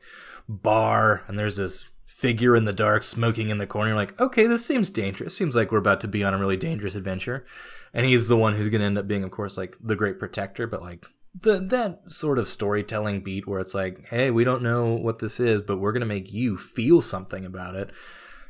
[0.50, 1.90] bar and there's this
[2.26, 5.56] figure in the dark smoking in the corner You're like okay this seems dangerous seems
[5.56, 7.46] like we're about to be on a really dangerous adventure
[7.94, 10.18] and he's the one who's going to end up being of course like the great
[10.18, 11.06] protector but like
[11.40, 15.40] the that sort of storytelling beat where it's like hey we don't know what this
[15.40, 17.90] is but we're going to make you feel something about it.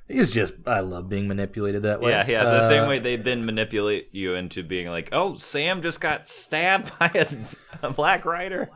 [0.07, 2.43] it is just i love being manipulated that way Yeah, yeah.
[2.43, 6.27] The Uh, same way they then manipulate you into being like, "Oh, Sam just got
[6.29, 7.27] stabbed by a,
[7.87, 8.69] a black rider."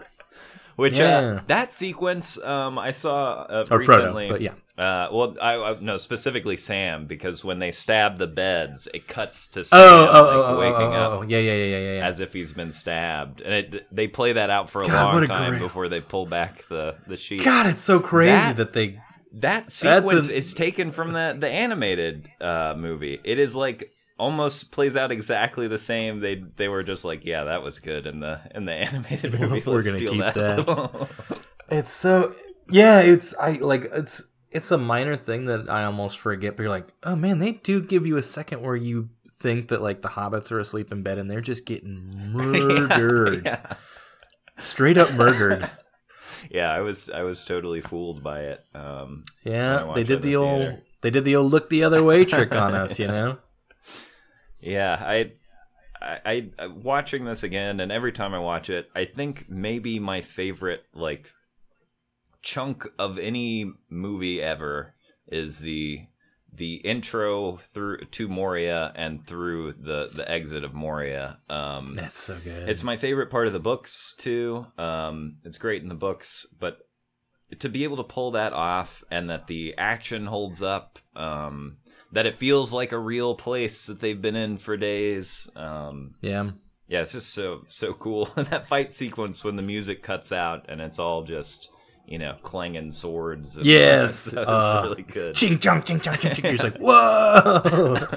[0.79, 1.17] Which Yeah.
[1.19, 4.29] uh, that sequence um, I saw uh, Or Frodo, recently.
[4.29, 4.53] but yeah.
[4.77, 9.47] Uh, well, I, I no specifically Sam because when they stab the beds, it cuts
[9.49, 11.93] to Sam oh, oh, like, oh, oh, waking oh, up oh, yeah, yeah, yeah, yeah,
[11.97, 12.07] yeah.
[12.07, 15.23] as if he's been stabbed, and it, they play that out for a God, long
[15.23, 17.43] a time great- before they pull back the the sheet.
[17.43, 19.01] God, it's so crazy That- that, they.
[19.31, 23.19] That sequence a- is taken from the the animated uh, movie.
[23.23, 26.19] It is like almost plays out exactly the same.
[26.19, 29.63] They they were just like, yeah, that was good in the in the animated movie.
[29.65, 30.57] We're gonna steal keep that.
[30.67, 31.09] little-
[31.69, 32.33] It's so
[32.69, 32.99] yeah.
[33.01, 36.55] It's I like it's it's a minor thing that I almost forget.
[36.57, 39.81] But you're like, oh man, they do give you a second where you think that
[39.81, 43.75] like the hobbits are asleep in bed and they're just getting murdered, yeah.
[44.57, 45.69] straight up murdered.
[46.49, 48.65] yeah, I was I was totally fooled by it.
[48.73, 50.81] Um, Yeah, they did the the old theater.
[51.01, 52.97] they did the old look the other way trick on us.
[52.99, 53.37] You know.
[54.61, 55.31] Yeah, I,
[56.01, 60.21] I, I, watching this again, and every time I watch it, I think maybe my
[60.21, 61.31] favorite like
[62.41, 64.93] chunk of any movie ever
[65.27, 66.07] is the
[66.51, 71.39] the intro through to Moria and through the the exit of Moria.
[71.49, 72.69] Um, That's so good.
[72.69, 74.65] it's my favorite part of the books too.
[74.77, 76.79] Um, it's great in the books, but
[77.59, 81.77] to be able to pull that off and that the action holds up, um,
[82.11, 85.49] that it feels like a real place that they've been in for days.
[85.55, 86.51] Um, Yeah.
[86.87, 88.29] yeah, it's just so so cool.
[88.35, 91.69] And that fight sequence when the music cuts out and it's all just
[92.07, 93.55] you know clanging swords.
[93.57, 95.35] And Yes, it's uh, really good.
[95.35, 96.45] Ching chong, ching chong, ching chong.
[96.45, 98.07] You're just like, whoa.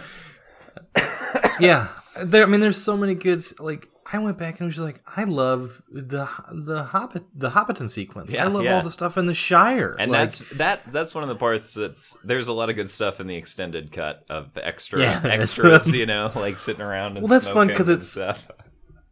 [1.60, 1.88] yeah,
[2.22, 2.42] there.
[2.44, 3.42] I mean, there's so many good.
[3.60, 7.88] Like, I went back and was just like, I love the the Hobbit the Hobbiton
[7.88, 8.34] sequence.
[8.34, 8.76] Yeah, I love yeah.
[8.76, 9.96] all the stuff in the Shire.
[9.98, 10.92] And Like, that's that.
[10.92, 13.90] That's one of the parts that's there's a lot of good stuff in the extended
[13.90, 15.94] cut of extra Yeah, extras.
[15.94, 17.16] you know, like sitting around.
[17.16, 18.52] And Well, that's fun smoking 'cause and it's-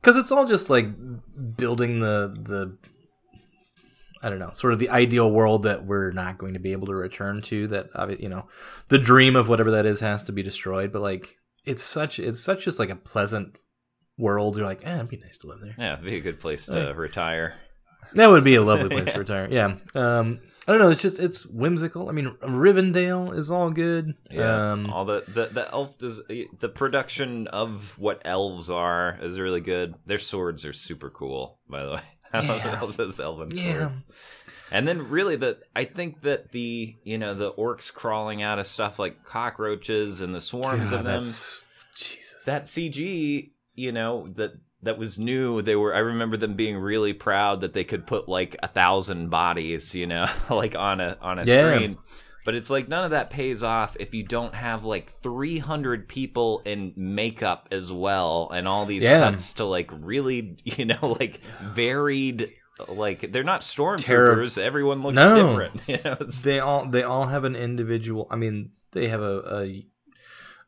[0.02, 0.86] because it's all just like
[1.56, 2.76] building the the
[4.22, 6.86] I don't know, sort of the ideal world that we're not going to be able
[6.88, 7.66] to return to.
[7.68, 8.46] That you know,
[8.88, 10.92] the dream of whatever that is has to be destroyed.
[10.92, 13.56] But like, it's such it's such just like a pleasant
[14.20, 14.56] world.
[14.56, 15.74] You're like, eh, it'd be nice to live there.
[15.78, 16.96] Yeah, it'd be a good place to Right.
[16.96, 17.54] retire.
[18.14, 19.48] That would be a lovely place to retire.
[19.50, 19.76] Yeah.
[19.94, 20.90] Um, I don't know.
[20.90, 22.08] It's just it's whimsical.
[22.08, 24.14] I mean, Rivendell is all good.
[24.30, 29.40] Yeah, Um, all the, the the elf does the production of what elves are is
[29.40, 29.94] really good.
[30.06, 32.00] Their swords are super cool, by the way.
[32.32, 32.78] I love Yeah.
[32.80, 33.78] all those elven Yeah.
[33.78, 34.04] swords.
[34.72, 38.66] And then really the I think that the you know the orcs crawling out of
[38.66, 41.62] stuff like cockroaches and the swarms God, of them that's
[41.96, 42.44] Jesus.
[42.44, 45.60] that CG, you know, that that was new.
[45.62, 49.28] They were I remember them being really proud that they could put like a thousand
[49.30, 51.74] bodies, you know, like on a on a Yeah.
[51.74, 51.98] screen.
[52.46, 56.62] But it's like none of that pays off if you don't have like 300 people
[56.64, 59.20] in makeup as well and all these Yeah.
[59.30, 62.50] cuts to like really, you know, like varied
[62.88, 64.54] like they're not stormtroopers.
[64.54, 65.36] Terror- Everyone looks No.
[65.36, 65.82] different.
[65.86, 69.86] You know, they all they all have an individual i mean they have a a,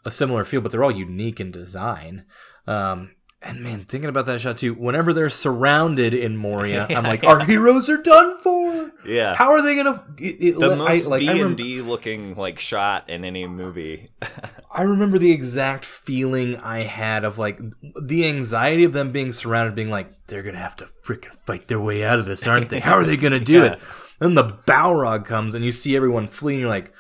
[0.05, 2.25] a similar feel but they're all unique in design
[2.66, 3.11] um
[3.44, 7.44] and man thinking about that shot too whenever they're surrounded in moria i'm like our
[7.44, 9.35] heroes are done for yeah.
[9.35, 12.61] how are they gonna it, it, the I- most like, D and D looking like
[12.61, 14.11] shot in any movie.
[14.75, 17.59] I remember the exact feeling i had of like
[18.01, 21.81] the anxiety of them being surrounded being like they're gonna have to freaking fight their
[21.81, 23.72] way out of this aren't they how are they gonna do Yeah.
[23.72, 23.81] it
[24.20, 26.61] then the balrog comes and you see everyone fleeing.
[26.61, 26.92] you're like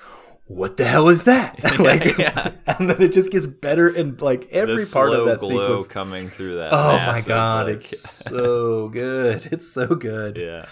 [0.54, 2.52] what the hell is that like Yeah.
[2.66, 5.86] and then it just gets better and like every the part of that glow sequence
[5.88, 6.72] coming through that.
[6.72, 10.66] oh my god like- it's so good it's so good yeah,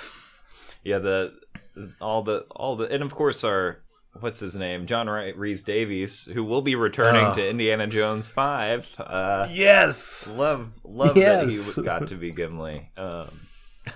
[0.85, 0.99] yeah.
[0.99, 1.33] The
[2.01, 3.81] all the all the and of course our
[4.19, 7.35] what's his name John Rhys-Davies who will be returning Oh.
[7.35, 8.93] to Indiana Jones Five.
[8.99, 11.75] Uh, yes love love Yes.
[11.75, 12.91] that he got to be Gimli.
[12.97, 13.29] Um,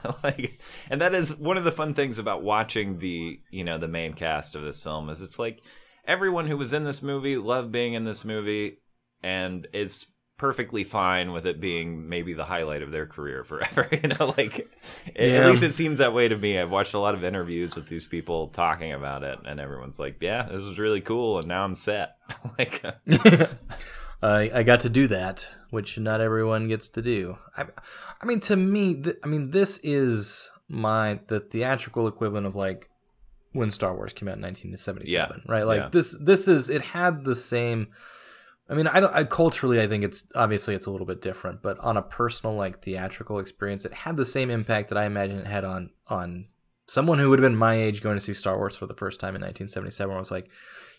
[0.24, 3.88] like, and that is one of the fun things about watching the you know the
[3.88, 5.60] main cast of this film is it's like
[6.06, 8.78] everyone who was in this movie loved being in this movie
[9.22, 13.88] and is perfectly fine with it being maybe the highlight of their career forever.
[13.92, 14.68] you know, like
[15.16, 15.46] at Yeah.
[15.48, 16.58] least it seems that way to me.
[16.58, 20.16] I've watched a lot of interviews with these people talking about it, and everyone's like,
[20.20, 22.16] "Yeah, this was really cool," and now I'm set.
[22.58, 22.82] like.
[24.22, 27.38] I, I got to do that, which not everyone gets to do.
[27.56, 27.64] I,
[28.20, 32.88] I mean, to me, th- I mean, this is my the theatrical equivalent of like
[33.52, 35.64] when Star Wars came out in 1977, right?
[35.66, 35.88] Like yeah.
[35.90, 37.88] this, this is it had the same.
[38.68, 39.14] I mean, I don't.
[39.14, 42.54] I, culturally, I think it's obviously it's a little bit different, but on a personal
[42.56, 46.46] like theatrical experience, it had the same impact that I imagine it had on on
[46.86, 49.20] someone who would have been my age going to see Star Wars for the first
[49.20, 50.14] time in 1977.
[50.16, 50.48] I was like,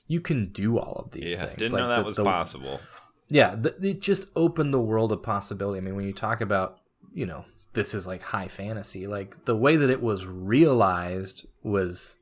[0.08, 1.58] you can do all of these Yeah, things.
[1.58, 2.80] didn't Like, know that the- was the- possible.
[3.28, 5.78] Yeah, th- it just opened the world of possibility.
[5.78, 6.80] I mean, when you talk about,
[7.12, 12.16] you know, this is like high fantasy, like the way that it was realized was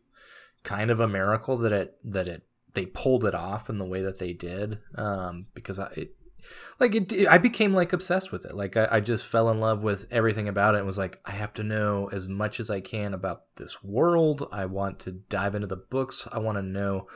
[0.64, 4.02] kind of a miracle that it that it they pulled it off in the way
[4.02, 4.80] that they did.
[4.96, 6.16] Um, because I, it,
[6.80, 8.56] like it, I became like obsessed with it.
[8.56, 10.80] Like I, I just fell in love with everything about it.
[10.80, 14.48] and Was like, I have to know as much as I can about this world.
[14.52, 16.28] I want to dive into the books.
[16.32, 17.08] I want to know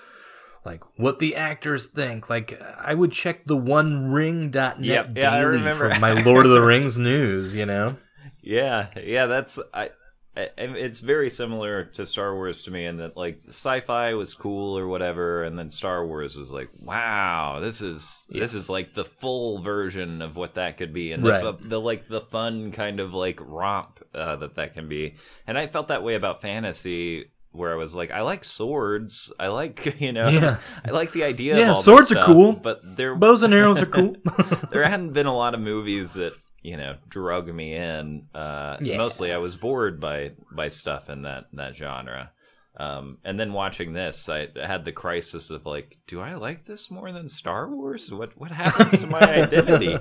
[0.65, 2.29] like what the actors think.
[2.29, 6.97] Like I would check TheOneRing.net Yep, yeah, I daily for my Lord of the Rings
[6.97, 7.95] news, you know?
[8.41, 9.89] Yeah, yeah, that's I,
[10.35, 10.49] I.
[10.55, 14.87] It's very similar to Star Wars to me in that like sci-fi was cool or
[14.87, 19.61] whatever, and then Star Wars was like, wow, this is this is like the full
[19.61, 21.41] version of what that could be, and the, Right.
[21.59, 25.15] fu- the like the fun kind of like romp uh, that that can be.
[25.47, 27.31] And I felt that way about fantasy.
[27.57, 29.33] Where I was like, I like swords.
[29.39, 30.57] I like, you know, Yeah.
[30.85, 31.57] I like the idea.
[31.57, 32.53] Yeah, of all this swords are cool.
[32.53, 34.15] but there Bows and arrows are cool.
[34.71, 38.27] there hadn't been a lot of movies that you know drug me in.
[38.33, 38.97] Uh, Yeah.
[38.97, 42.31] Mostly, I was bored by by stuff in that that genre.
[42.79, 46.91] Um, and then watching this, I had the crisis of like, do I like this
[46.91, 48.11] more than Star Wars?
[48.11, 49.97] What what happens to my identity?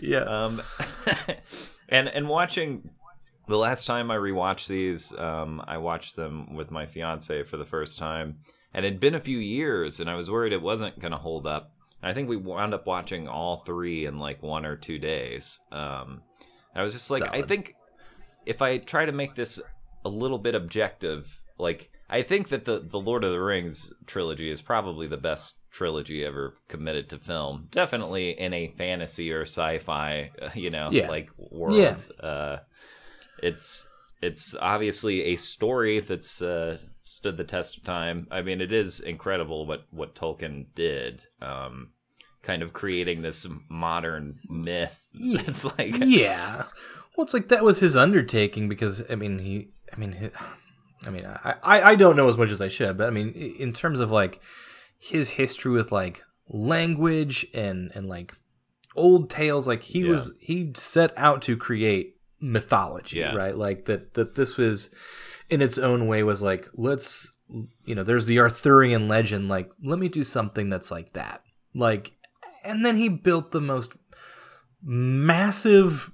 [0.00, 0.20] yeah.
[0.22, 0.62] Um,
[1.88, 2.88] and and watching
[3.48, 7.64] the last time I rewatched these, um, I watched them with my fiance for the
[7.64, 8.38] first time,
[8.74, 11.18] and it had been a few years, and I was worried it wasn't going to
[11.18, 11.72] hold up.
[12.02, 15.58] And I think we wound up watching all three in like one or two days.
[15.72, 16.22] Um,
[16.74, 17.74] I was just like, I think
[18.46, 19.60] if I try to make this
[20.04, 24.48] a little bit objective, like I think that the the Lord of the Rings trilogy
[24.50, 27.66] is probably the best trilogy ever committed to film.
[27.72, 31.08] Definitely in a fantasy or sci-fi, you know, Yeah.
[31.08, 31.74] like world.
[31.74, 31.96] Yeah.
[32.24, 32.58] Uh,
[33.42, 33.88] it's
[34.20, 38.26] it's obviously a story that's uh, stood the test of time.
[38.30, 41.22] I mean, it is incredible what what Tolkien did.
[41.40, 41.90] Um,
[42.42, 45.06] kind of creating this modern myth.
[45.14, 46.64] It's like yeah.
[47.16, 50.28] Well, it's like that was his undertaking because I mean he, I mean, he,
[51.06, 53.30] I mean, I, I, I don't know as much as I should, but I mean,
[53.32, 54.40] in terms of like
[55.00, 58.34] his history with like language and and like
[58.96, 60.10] old tales, like he Yeah.
[60.10, 63.34] was he set out to create mythology, Yeah.
[63.34, 63.56] right?
[63.56, 64.90] Like that that this was
[65.50, 67.32] in its own way was like let's
[67.84, 71.42] you know there's the Arthurian legend, like let me do something that's like that,
[71.74, 72.12] like,
[72.64, 73.94] and then he built the most
[74.82, 76.10] massive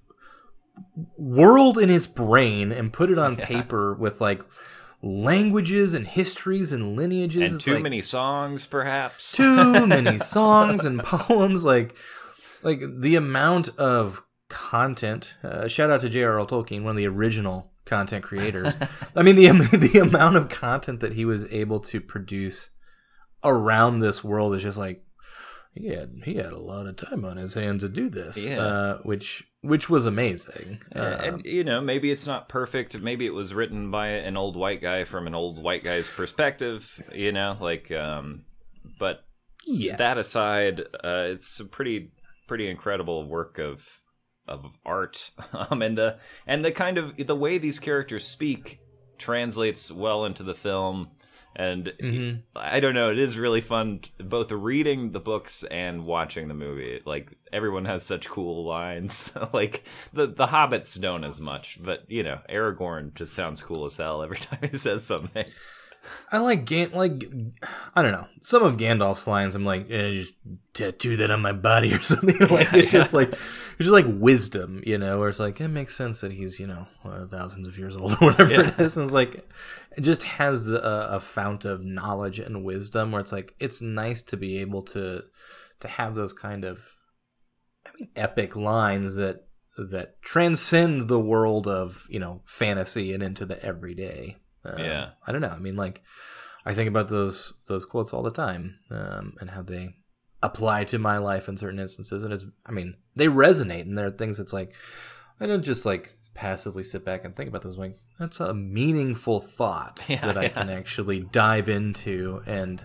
[1.16, 4.42] world in his brain and put it on paper with like
[5.02, 7.50] languages and histories and lineages.
[7.50, 9.32] and It's too like many songs, perhaps.
[9.32, 11.64] too many songs and poems.
[11.64, 11.94] Like,
[12.62, 14.22] like the amount of
[14.54, 15.34] content.
[15.42, 16.46] Uh, shout out to J.R.R.
[16.46, 18.76] Tolkien, one of the original content creators.
[19.16, 19.48] I mean, the
[19.92, 22.70] the amount of content that he was able to produce
[23.42, 25.04] around this world is just like
[25.74, 28.60] he had he had a lot of time on his hands to do this, Yeah.
[28.60, 30.80] uh, which which was amazing.
[30.94, 32.96] Uh, Um, and you know, maybe it's not perfect.
[33.00, 37.02] Maybe it was written by an old white guy from an old white guy's perspective.
[37.12, 38.44] You know, like, um,
[39.00, 39.24] but
[39.66, 42.12] yes, that aside, uh, it's a pretty
[42.46, 44.00] pretty incredible work of
[44.48, 45.30] of art.
[45.70, 48.80] Um, and the and the kind of the way these characters speak
[49.18, 51.10] translates well into the film.
[51.56, 52.42] And Mhm.
[52.56, 57.00] I don't know, it is really fun both reading the books and watching the movie.
[57.04, 59.30] Like everyone has such cool lines.
[59.52, 63.96] like the the hobbits don't as much, but you know, Aragorn just sounds cool as
[63.96, 65.44] hell every time he says something.
[66.32, 67.24] I like Gan like
[67.94, 69.54] I don't know some of Gandalf's lines.
[69.54, 70.34] I'm like, eh, just
[70.74, 72.36] tattoo that on my body or something.
[72.48, 73.32] like it's just like
[73.78, 76.66] it's is like wisdom, you know, where it's like it makes sense that he's you
[76.66, 78.68] know uh, thousands of years old or whatever Yeah.
[78.68, 78.96] it is.
[78.96, 79.48] And it's like
[79.96, 84.22] it just has a, a fount of knowledge and wisdom where it's like it's nice
[84.22, 85.22] to be able to
[85.80, 86.88] to have those kind of
[87.86, 89.46] I mean epic lines that
[89.76, 94.36] that transcend the world of you know fantasy and into the everyday.
[94.64, 95.10] Um, Yeah.
[95.26, 95.48] I don't know.
[95.48, 96.02] I mean, like
[96.64, 99.96] I think about those those quotes all the time um, and how they
[100.44, 104.06] apply to my life in certain instances, and it's I mean they resonate, and there
[104.06, 104.72] are things that's like
[105.40, 107.76] I don't just like passively sit back and think about this.
[107.76, 110.48] Like that's a meaningful thought Yeah, that I yeah.
[110.50, 112.82] can actually dive into and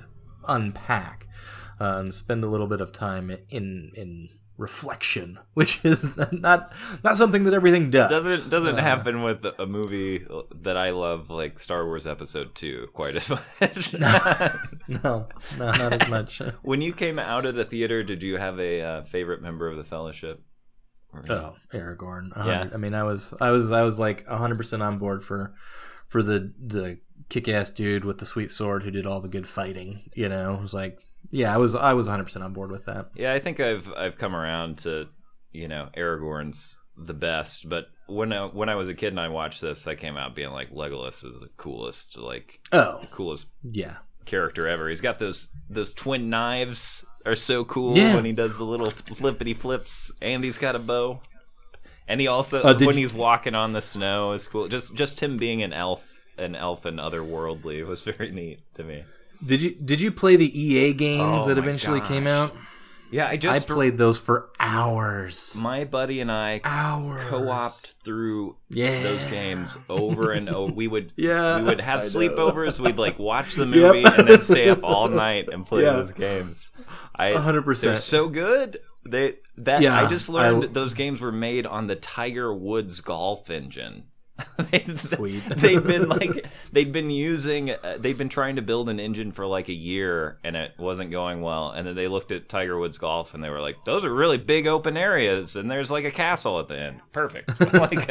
[0.48, 1.28] unpack
[1.80, 4.30] uh, and spend a little bit of time in in
[4.60, 6.72] reflection, which is not
[7.04, 8.12] not something that everything does.
[8.12, 10.26] Doesn't doesn't Uh, happen with a movie
[10.62, 13.30] that I love, like Star Wars Episode Two, quite as
[13.62, 13.94] much.
[14.88, 16.42] No, no, not as much.
[16.64, 19.78] when you came out of the theater, did you have a uh, favorite member of
[19.78, 20.42] the Fellowship?
[21.14, 22.30] Or- Oh, Aragorn.
[22.36, 22.70] Yeah.
[22.74, 25.54] I mean, I was, I was, I was like hundred percent on board for,
[26.10, 27.00] for the the
[27.30, 30.10] kick ass dude with the sweet sword who did all the good fighting.
[30.16, 31.00] You know, it was like,
[31.32, 33.10] yeah, I was, I was hundred percent on board with that.
[33.16, 35.08] Yeah, I think I've I've come around to
[35.52, 39.28] you know Aragorn's the best, but when I, when I was a kid and I
[39.30, 43.98] watched this, I came out being like Legolas is the coolest, like Oh, coolest yeah,
[44.26, 44.90] character ever.
[44.90, 48.16] He's got those those twin knives are so cool Yeah.
[48.16, 51.22] when he does the little flippity flips, and he's got a bow.
[52.08, 54.68] And he also Uh, when you- he's walking on the snow is cool.
[54.68, 59.04] Just just him being an elf, an elf and otherworldly was very neat to me.
[59.46, 62.56] Did you did you play the EA games Oh that eventually came out?
[63.12, 65.56] Yeah, I just I played those for hours.
[65.58, 67.24] my buddy and I Hours.
[67.24, 69.02] co-opt through Yeah.
[69.02, 70.72] those games over and over.
[70.72, 72.08] We would Yeah, we would have I know.
[72.08, 72.80] sleepovers.
[72.80, 75.94] We'd like watch the movie and then stay up all night and play Yeah.
[75.94, 76.70] those games.
[77.16, 77.94] I hundred percent.
[77.96, 78.78] They're so good.
[79.08, 83.02] They that Yeah, I just learned I- those games were made on the Tiger Woods
[83.02, 84.04] golf engine.
[84.72, 85.40] they, Sweet.
[85.50, 89.46] they'd been like they'd been using uh, they'd been trying to build an engine for
[89.46, 92.98] like a year and it wasn't going well and then they looked at Tiger Woods
[92.98, 96.12] golf and they were like those are really big open areas and there's like a
[96.12, 98.10] castle at the end perfect like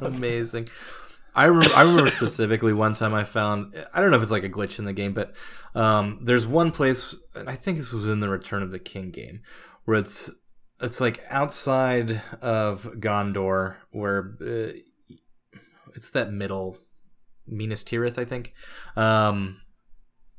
[0.00, 0.68] Amazing.
[1.34, 4.44] I remember, I remember specifically one time I found I don't know if it's like
[4.44, 5.32] a glitch in the game, but
[5.74, 9.10] um, there's one place and I think this was in the Return of the King
[9.10, 9.42] game
[9.84, 10.30] where it's
[10.80, 14.78] it's like outside of Gondor where uh,
[15.94, 16.78] it's that middle
[17.46, 18.54] Minas Tirith, I think.
[18.96, 19.60] Um,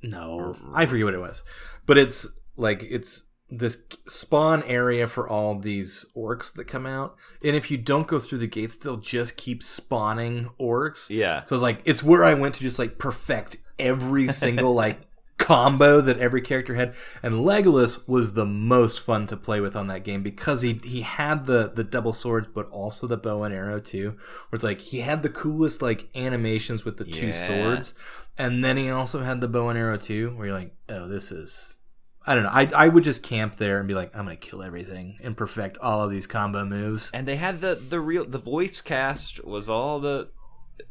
[0.02, 1.43] no, I forget what it was,
[1.86, 7.56] but it's like it's this spawn area for all these orcs that come out, and
[7.56, 11.10] if you don't go through the gates, they'll just keep spawning orcs.
[11.10, 11.43] Yeah.
[11.45, 15.02] So it's like it's where I went to just like perfect every single like
[15.41, 16.93] combo that every character had.
[17.21, 21.01] And Legolas was the most fun to play with on that game because he he
[21.01, 24.11] had the the double swords, but also the bow and arrow too.
[24.49, 27.93] Where it's like he had the coolest like animations with the two swords,
[28.37, 30.31] and then he also had the bow and arrow too.
[30.35, 31.75] Where you're like, oh, this is.
[32.23, 32.51] I don't know.
[32.53, 35.77] I, I would just camp there and be like, I'm gonna kill everything and perfect
[35.79, 37.09] all of these combo moves.
[37.15, 40.29] and they had the the real the voice cast was all the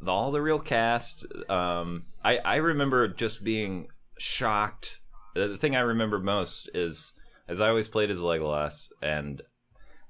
[0.06, 3.88] all the real cast um i i remember just being
[4.20, 5.00] shocked
[5.34, 7.12] the thing i remember most is
[7.48, 9.42] as i always played as legolas and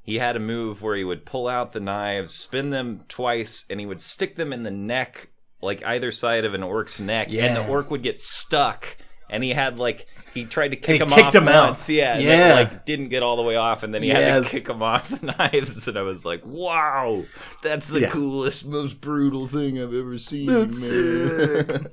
[0.03, 3.79] he had a move where he would pull out the knives spin them twice and
[3.81, 5.29] he would stick them in the neck
[5.63, 7.45] like either side of an orc's neck yeah.
[7.47, 7.63] and Yeah.
[7.63, 8.97] the orc would get stuck
[9.29, 11.69] and he had like he tried to kick him kicked off him out.
[11.71, 12.37] once, yeah, and Yeah.
[12.37, 14.81] then, like didn't get all the way off, and then he had to kick him
[14.81, 17.25] off the knives, and I was like, "Wow,
[17.65, 18.11] that's the Yeah.
[18.11, 20.47] coolest, most brutal thing I've ever seen."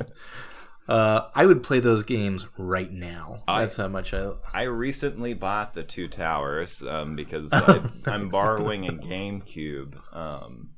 [0.88, 3.43] That's man." Uh, I would play those games right now.
[3.47, 4.31] I- That's how much I.
[4.53, 10.71] I recently bought the Two Towers um, because I, I'm borrowing a GameCube, um,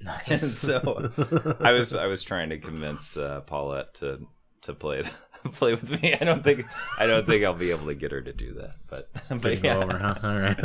[0.00, 0.58] and Nice.
[0.58, 1.10] so
[1.60, 4.26] I was I was trying to convince uh, Paulette to
[4.62, 5.02] to play
[5.52, 6.14] play with me.
[6.20, 6.64] I don't think
[6.98, 9.10] I don't think I'll be able to get her to do that, but
[9.42, 9.76] but yeah.
[9.76, 10.14] over, huh?
[10.22, 10.56] All right.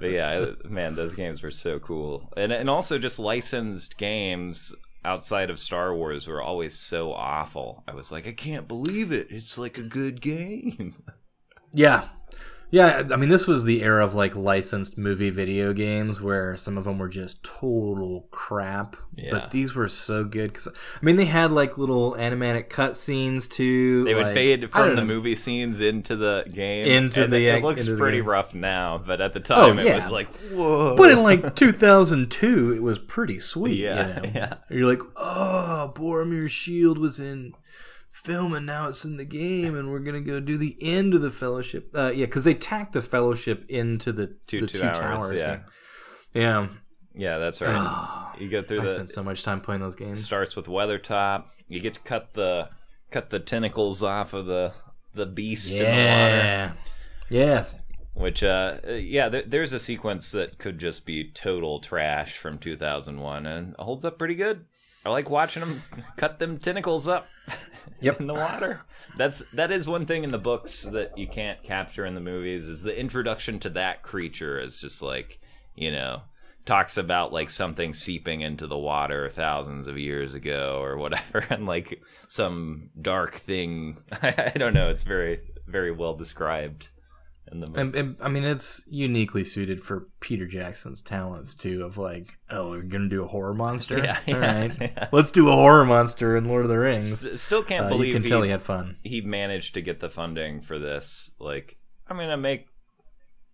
[0.00, 4.74] But yeah, man, those games were so cool, and and also just licensed games
[5.06, 7.84] outside of Star Wars were always so awful.
[7.88, 9.28] I was like, I can't believe it.
[9.30, 11.02] It's like a good game.
[11.72, 12.08] yeah,
[12.70, 13.02] yeah.
[13.10, 16.84] I mean, this was the era of like licensed movie video games where some of
[16.84, 19.30] them were just total crap, Yeah.
[19.30, 20.54] but these were so good.
[20.54, 24.04] Cause I mean, they had like little animatic cutscenes too.
[24.04, 25.06] They would like- fade from the know.
[25.06, 26.86] movie scenes into the game.
[26.86, 29.94] Into and the it looks pretty rough now, but at the oh, time it yeah.
[29.94, 30.96] was like, whoa.
[30.96, 33.78] But in like 2002, it was pretty sweet.
[33.78, 34.30] Yeah, you know?
[34.34, 34.54] yeah.
[34.70, 37.54] You're like, oh, Boromir's shield was in
[38.26, 41.22] film and now it's in the game, and we're gonna go do the end of
[41.22, 41.90] the Fellowship.
[41.94, 45.56] Uh, yeah, because they tacked the Fellowship into the Two the Towers, yeah.
[45.56, 45.64] game.
[46.34, 46.68] Yeah,
[47.14, 48.34] yeah, that's right.
[48.38, 50.22] you go through I the spent so much time playing those games.
[50.24, 51.44] starts with Weathertop.
[51.68, 52.68] You get to cut the
[53.10, 54.72] cut the tentacles off of the
[55.14, 55.94] the beast in the water.
[55.96, 56.72] Yeah,
[57.30, 57.74] yes.
[58.14, 63.44] Which, uh, yeah, th- there's a sequence that could just be total trash from 2001
[63.44, 64.64] and holds up pretty good.
[65.04, 65.82] I like watching them
[66.16, 67.28] cut them tentacles up
[68.00, 68.20] Yep.
[68.20, 68.80] in the water.
[69.16, 72.68] That's that is one thing in the books that you can't capture in the movies
[72.68, 75.40] is the introduction to that creature is just like,
[75.74, 76.22] you know,
[76.64, 81.66] talks about like something seeping into the water thousands of years ago or whatever and
[81.66, 83.98] like some dark thing.
[84.22, 86.90] I don't know, it's very very well described
[87.52, 87.80] in the movie.
[87.80, 91.84] And, and I mean, it's uniquely suited for Peter Jackson's talents too.
[91.84, 93.96] Of like, oh, we're gonna do a horror monster.
[94.02, 95.08] Yeah, yeah, right, yeah.
[95.12, 97.24] let's do a horror monster in Lord of the Rings.
[97.24, 98.96] S- still can't Uh, believe you can he, tell he had fun.
[99.02, 101.32] he managed to get the funding for this.
[101.38, 101.76] Like,
[102.08, 102.66] I'm gonna make,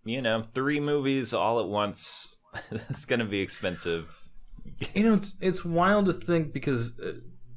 [0.05, 2.35] you know, three movies all at once.
[2.71, 4.19] it's gonna be expensive.
[4.93, 7.13] You know, it's it's wild to think because uh,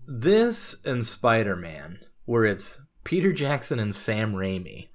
[0.07, 4.89] this and Spider Man, where it's Peter Jackson and Sam Raimi,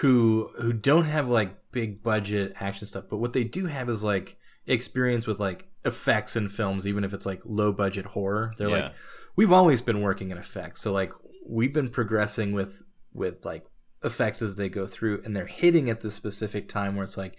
[0.00, 4.02] who who don't have like big budget action stuff, but what they do have is
[4.04, 4.36] like
[4.66, 8.52] experience with like effects in films, even if it's like low budget horror.
[8.58, 8.74] They're Yeah.
[8.84, 8.92] like,
[9.36, 11.12] we've always been working in effects, so like
[11.46, 12.82] we've been progressing with
[13.12, 13.64] with like
[14.04, 17.36] effects as they go through, and they're hitting at the specific time where it's like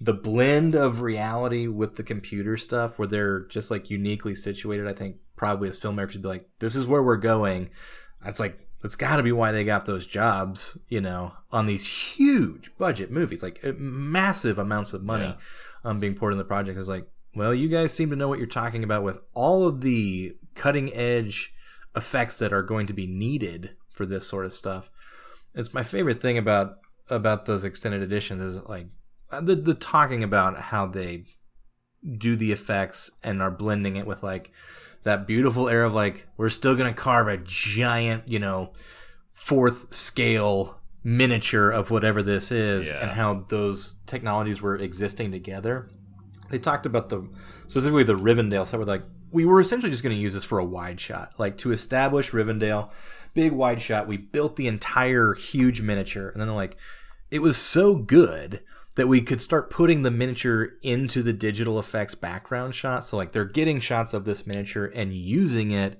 [0.00, 4.92] the blend of reality with the computer stuff where they're just like uniquely situated i
[4.92, 7.68] think probably as filmmakers would be like this is where we're going
[8.24, 12.14] that's like that's got to be why they got those jobs you know on these
[12.16, 15.34] huge budget movies like uh, massive amounts of money
[15.84, 16.78] um, being poured in the project.
[16.78, 19.80] Is like well you guys seem to know what you're talking about with all of
[19.80, 21.52] the cutting edge
[21.96, 24.90] effects that are going to be needed for this sort of stuff.
[25.54, 26.76] It's my favorite thing about
[27.08, 28.88] about those extended editions is like
[29.30, 31.24] the the talking about how they
[32.16, 34.52] do the effects and are blending it with like
[35.08, 38.72] that beautiful air of like we're still gonna carve a giant you know
[39.30, 43.00] fourth scale miniature of whatever this is Yeah.
[43.02, 45.88] and how those technologies were existing together
[46.50, 47.28] they talked about the
[47.66, 48.78] specifically the Rivendell stuff.
[48.80, 51.58] With like we were essentially just going to use this for a wide shot, like
[51.58, 52.90] to establish Rivendell,
[53.34, 54.08] big wide shot.
[54.08, 56.78] We built the entire huge miniature, and then they're like,
[57.30, 58.62] it was so good
[58.98, 63.04] that we could start putting the miniature into the digital effects background shot.
[63.04, 65.98] So like they're getting shots of this miniature and using it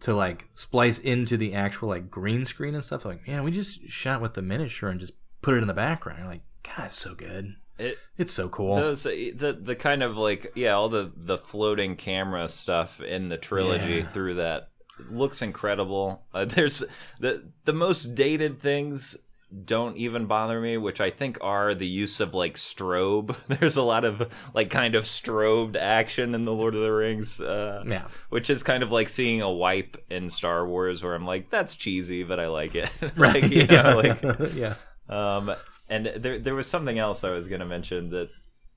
[0.00, 3.04] to like splice into the actual like green screen and stuff.
[3.06, 6.18] Like, man, we just shot with the miniature and just put it in the background.
[6.20, 7.56] You're like, God, it's so good.
[7.78, 8.76] It, It's so cool.
[8.76, 13.38] those the the kind of like yeah, all the the floating camera stuff in the
[13.38, 14.08] trilogy Yeah.
[14.10, 14.68] through that
[15.10, 16.26] looks incredible.
[16.34, 16.82] Uh, there's
[17.20, 19.16] the the most dated things
[19.64, 23.34] don't even bother me, which I think are the use of like strobe.
[23.48, 27.40] There's a lot of like kind of strobed action in the Lord of the Rings.
[27.40, 28.08] Uh, yeah.
[28.28, 31.74] which is kind of like seeing a wipe in Star Wars, where I'm like, that's
[31.74, 32.90] cheesy, but I like it.
[33.16, 33.42] Right.
[33.42, 33.82] like, yeah.
[33.82, 34.74] know, like, yeah.
[35.08, 35.52] um,
[35.88, 38.28] and there there was something else I was going to mention that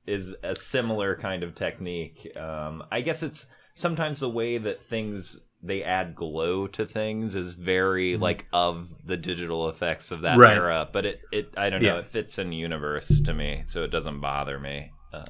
[0.08, 2.36] is a similar kind of technique.
[2.40, 7.56] Um, I guess it's sometimes the way that things they add glow to things is
[7.56, 10.40] very like of the digital effects of that Mm-hmm.
[10.42, 10.58] Right.
[10.58, 12.00] era, but it it I don't know Yeah.
[12.00, 14.92] it fits in universe to me, so it doesn't bother me.
[15.14, 15.24] Uh,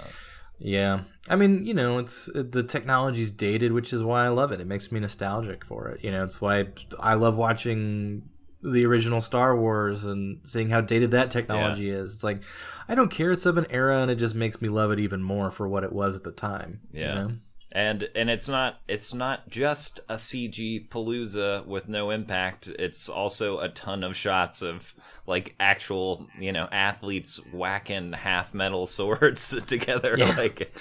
[0.59, 1.01] Yeah.
[1.29, 4.61] I mean, you know, it's the technology's dated, which is why I love it.
[4.61, 6.03] It makes me nostalgic for it.
[6.03, 6.67] You know, it's why
[6.99, 8.29] I love watching
[8.63, 12.13] the original Star Wars and seeing how dated that technology is.
[12.13, 12.41] It's like
[12.87, 15.23] I don't care it's of an era and it just makes me love it even
[15.23, 16.81] more for what it was at the time.
[16.93, 17.13] you Yeah.
[17.15, 17.31] know?
[17.71, 22.67] And and it's not it's not just a CG palooza with no impact.
[22.79, 24.93] It's also a ton of shots of
[25.27, 30.15] like actual you know athletes whacking half metal swords together.
[30.17, 30.35] Yeah.
[30.35, 30.73] Like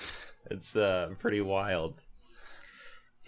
[0.51, 2.01] it's uh, pretty wild.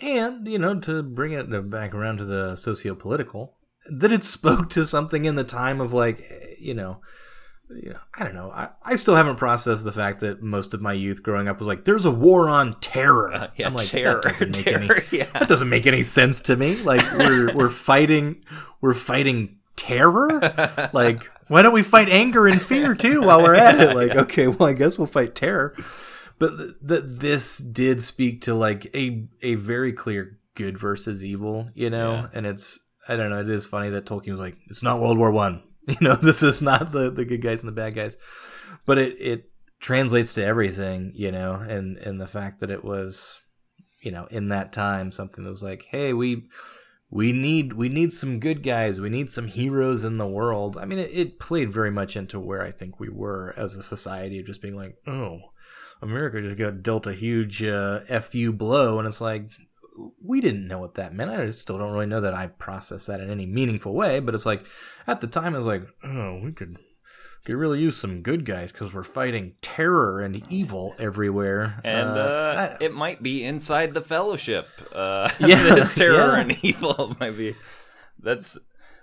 [0.00, 3.54] And, you know, to bring it back around to the socio political,
[3.88, 7.00] that it spoke to something in the time of like, you know,
[7.74, 8.50] know, I don't know.
[8.50, 11.66] I, I still haven't processed the fact that most of my youth growing up was
[11.66, 14.88] like, "There's a war on terror." Uh, yeah, I'm like, terror, that doesn't make any
[15.10, 15.26] yeah.
[15.32, 16.76] that doesn't make any sense to me.
[16.76, 18.44] Like we're we're fighting
[18.80, 20.40] we're fighting terror.
[20.92, 23.94] Like why don't we fight anger and fear too while we're at it?
[23.96, 25.74] Like okay, well I guess we'll fight terror.
[26.38, 31.70] But th- th- this did speak to like a a very clear good versus evil,
[31.74, 32.28] you know, Yeah.
[32.34, 33.40] and it's I don't know.
[33.40, 35.62] It is funny that Tolkien was like, it's not World War One.
[35.88, 38.16] You know, this is not the the good guys and the bad guys,
[38.86, 43.40] but it it translates to everything, you know, and and the fact that it was,
[44.00, 46.48] you know, in that time something that was like, hey, we
[47.10, 50.78] we need we need some good guys, we need some heroes in the world.
[50.78, 53.82] I mean, it, it played very much into where I think we were as a
[53.82, 55.40] society of just being like, oh,
[56.00, 59.50] America just got dealt a huge uh, fu blow, and it's like
[60.22, 61.30] we didn't know what that meant.
[61.30, 64.47] I still don't really know that I've processed that in any meaningful way, but it's
[64.47, 64.64] like
[65.07, 66.78] at the time I was like, oh, we could
[67.45, 71.80] could really use some good guys because we're fighting terror and evil everywhere.
[71.82, 74.68] And uh, I- it might be inside the Fellowship.
[74.93, 76.40] Uh, Yeah, this terror yeah.
[76.40, 77.55] and evil might be.
[78.20, 78.57] That's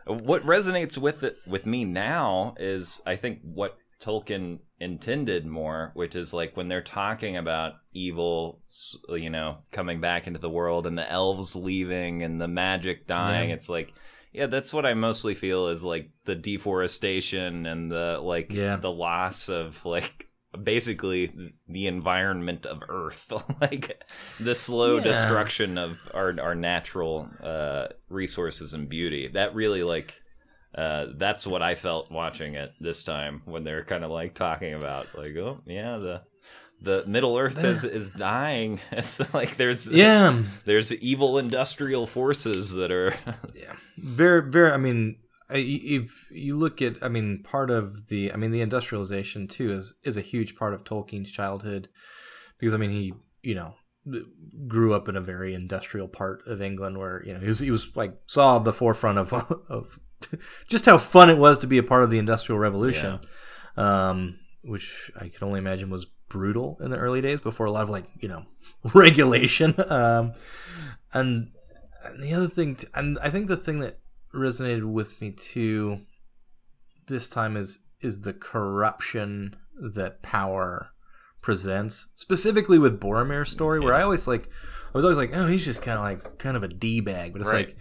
[0.08, 2.56] what resonates with it with me now.
[2.58, 8.62] Is I think what Tolkien intended more, which is like when they're talking about evil,
[9.10, 13.50] you know, coming back into the world and the elves leaving and the magic dying.
[13.50, 13.56] Yeah.
[13.56, 13.94] It's like.
[14.32, 18.76] Yeah, that's what I mostly feel is like the deforestation and the like Yeah.
[18.76, 20.28] the loss of like
[20.64, 21.32] basically
[21.68, 24.04] the environment of earth like
[24.40, 25.04] the slow Yeah.
[25.04, 30.14] destruction of our our natural uh resources and beauty that really like
[30.76, 34.74] uh that's what i felt watching it this time when they're kind of like talking
[34.74, 36.22] about like oh yeah the
[36.82, 38.80] the middle earth is is dying.
[38.92, 43.14] It's like there's yeah, there's evil industrial forces that are
[43.54, 44.72] yeah, very, very.
[44.72, 45.18] I mean,
[45.50, 49.74] I- if you look at, I mean, part of the, I mean, the industrialization too
[49.74, 51.90] is is a huge part of Tolkien's childhood
[52.58, 53.14] because I mean he,
[53.44, 53.74] you know,
[54.68, 57.72] grew up in a very industrial part of England where you know he was, he
[57.72, 59.34] was like saw the forefront of
[59.70, 60.00] of
[60.68, 63.20] just how fun it was to be a part of the industrial revolution,
[63.78, 67.84] um, which I can only imagine was brutal in the early days before a lot
[67.84, 68.44] of like you know
[68.94, 70.34] regulation, um,
[71.14, 71.52] and
[72.04, 74.00] and the other thing, t- and I think the thing that
[74.34, 76.02] resonated with me too
[77.08, 80.92] this time is is the corruption that power
[81.42, 85.66] presents, specifically with Boromir's story, where I always like, I was always like, oh, he's
[85.66, 87.68] just kind of like kind of a d bag, but it's Right.
[87.70, 87.78] like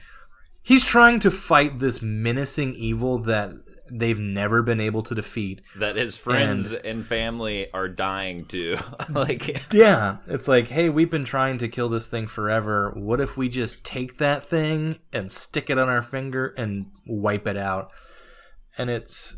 [0.68, 3.52] he's trying to fight this menacing evil that
[3.90, 5.62] they've never been able to defeat.
[5.76, 8.76] that his friends and, family are dying to
[9.10, 12.92] like Yeah, it's like, hey, we've been trying to kill this thing forever.
[12.94, 17.46] What if we just take that thing and stick it on our finger and wipe
[17.46, 17.90] it out?
[18.76, 19.36] And it's,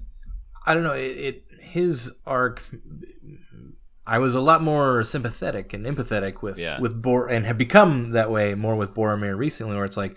[0.66, 2.64] I don't know, it, it his arc.
[4.05, 6.81] I was a lot more sympathetic and empathetic with Yeah.
[6.81, 10.16] with Bor, and have become that way more with Boromir recently, where it's like,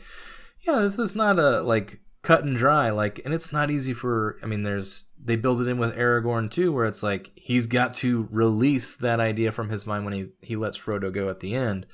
[0.66, 2.90] yeah, this is not a like cut and dry.
[2.90, 4.38] Like, and it's not easy for.
[4.42, 7.94] I mean, there's they build it in with Aragorn too, where it's like he's got
[7.96, 11.54] to release that idea from his mind when he he lets Frodo go at the
[11.56, 11.86] end.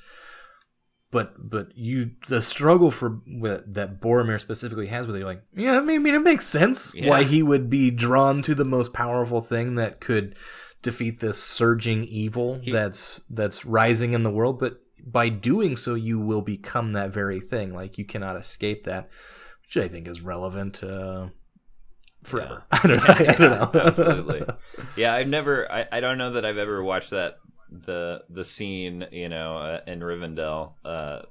[1.12, 5.42] But but you the struggle for with, that Boromir specifically has with it, you're like,
[5.52, 7.08] yeah, I mean, it makes sense Yeah.
[7.08, 10.36] why he would be drawn to the most powerful thing that could
[10.82, 14.60] defeat this surging evil that's that's rising in the world.
[14.60, 17.74] But by doing so, you will become that very thing.
[17.74, 19.10] Like you cannot escape that,
[19.62, 21.28] which I think is relevant uh,
[22.22, 22.64] forever.
[22.70, 23.04] I don't know.
[23.08, 23.80] I don't know.
[23.80, 24.42] Absolutely.
[24.96, 25.70] Yeah, I've never.
[25.70, 27.36] I, I don't know that I've ever watched that
[27.70, 30.74] the the scene you know uh, in Rivendell.
[30.84, 31.22] Uh,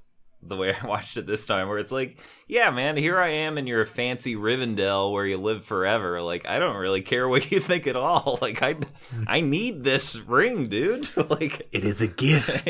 [0.41, 2.17] the way I watched it this time, where it's like,
[2.47, 6.21] yeah, man, here I am in your fancy Rivendell where you live forever.
[6.21, 8.37] Like, I don't really care what you think at all.
[8.41, 8.75] Like, I,
[9.27, 11.09] I need this ring, dude.
[11.29, 12.67] like, It is a gift.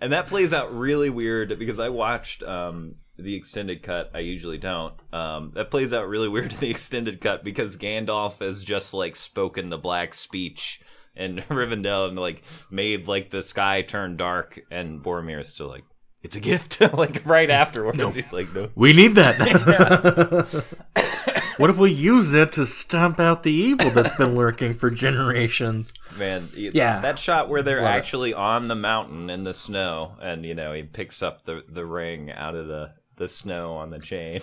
[0.00, 4.10] and that plays out really weird because I watched um, the extended cut.
[4.14, 4.94] I usually don't.
[5.12, 9.14] Um, that plays out really weird in the extended cut because Gandalf has just like
[9.16, 10.80] spoken the black speech
[11.16, 15.84] in Rivendell and like made like the sky turn dark, and Boromir is still like,
[16.22, 19.38] "It's a gift." like right afterwards, he's like, "No." we need that.
[21.56, 25.92] what if we use it to stomp out the evil that's been lurking for generations?
[26.16, 27.00] Man, Yeah.
[27.00, 27.98] that shot where they're Love it.
[27.98, 31.86] actually on the mountain in the snow, and you know he picks up the the
[31.86, 34.40] ring out of the the snow on the chain.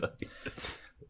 [0.00, 0.28] Like-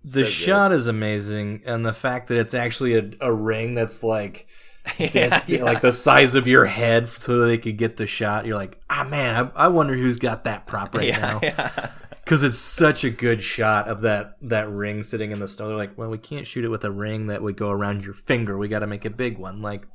[0.05, 4.03] The so shot is amazing, and the fact that it's actually a, a ring that's
[4.03, 4.49] like
[4.99, 5.65] yeah, yeah.
[5.65, 8.47] like the size of your head, so they could get the shot.
[8.47, 11.41] You're like, ah, man, I, I wonder who's got that prop right now.
[11.43, 11.91] yeah.
[12.25, 15.69] because it's such a good shot of that that ring sitting in the snow.
[15.69, 18.15] They're like, well, we can't shoot it with a ring that would go around your
[18.15, 18.57] finger.
[18.57, 19.61] We got to make a big one.
[19.61, 19.87] Like,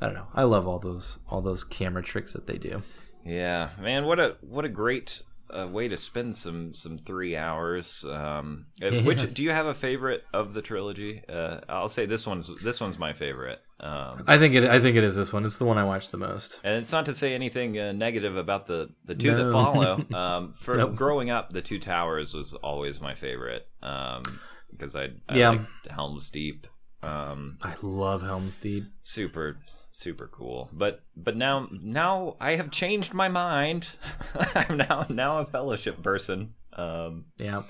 [0.00, 0.28] I don't know.
[0.34, 2.82] I love all those all those camera tricks that they do.
[3.24, 8.04] Yeah, man, what a what a great uh, way to spend some some three hours.
[8.04, 11.22] Um, Which do you have a favorite of the trilogy?
[11.28, 13.60] Uh, I'll say this one's this one's my favorite.
[13.80, 14.64] Um, I think it.
[14.64, 15.44] I think it is this one.
[15.44, 16.58] It's the one I watched the most.
[16.64, 19.44] and it's not to say anything uh, negative about the the two No.
[19.44, 20.04] that follow.
[20.14, 20.96] Um, for Nope.
[20.96, 24.22] growing up, the Two Towers was always my favorite um,
[24.70, 25.48] because I, I Yeah.
[25.50, 26.66] liked Helm's Deep.
[27.02, 28.84] Um, I love Helm's Deep.
[29.04, 29.58] super
[29.98, 33.90] super cool but but now now i have changed my mind
[34.54, 37.62] i'm now now a fellowship person um Yeah,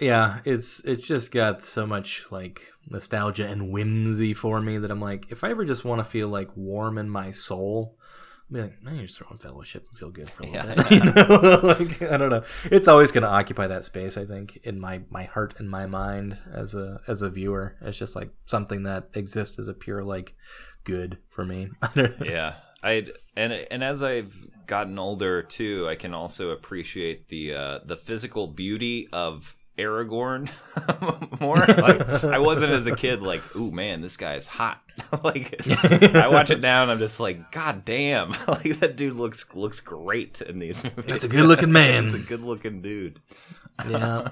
[0.00, 0.40] yeah.
[0.44, 5.30] It's it's just got so much like nostalgia and whimsy for me that I'm like,
[5.30, 7.96] if I ever just want to feel like warm in my soul.
[8.50, 10.74] Be like, I just throw in fellowship and feel good for a little Yeah.
[10.74, 10.90] bit.
[10.92, 11.60] You know?
[11.62, 12.42] like, I don't know.
[12.64, 14.18] It's always going to occupy that space.
[14.18, 17.76] I think in my my heart and my mind as a as a viewer.
[17.80, 20.34] It's just like something that exists as a pure like
[20.84, 21.68] good for me.
[21.82, 22.26] I don't know.
[22.26, 23.06] yeah i
[23.36, 24.34] and and as i've
[24.66, 30.50] gotten older too i can also appreciate the uh the physical beauty of Aragorn
[31.40, 31.56] more.
[31.56, 34.82] Like I wasn't as a kid like, ooh man, this guy is hot.
[35.24, 35.56] like
[36.14, 39.80] I watch it now and I'm just like, god damn, like that dude looks looks
[39.80, 41.04] great in these movies.
[41.06, 42.04] That's a good looking man.
[42.04, 43.20] He's a good looking dude.
[43.88, 44.28] Yeah.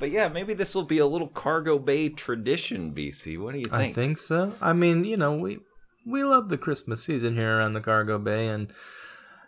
[0.00, 3.38] But yeah, maybe this will be a little cargo bay tradition, BC.
[3.38, 3.74] What do you think?
[3.74, 4.18] I think?
[4.18, 4.54] so.
[4.60, 5.58] I mean, you know, we
[6.06, 8.72] we love the Christmas season here around the Cargo Bay, and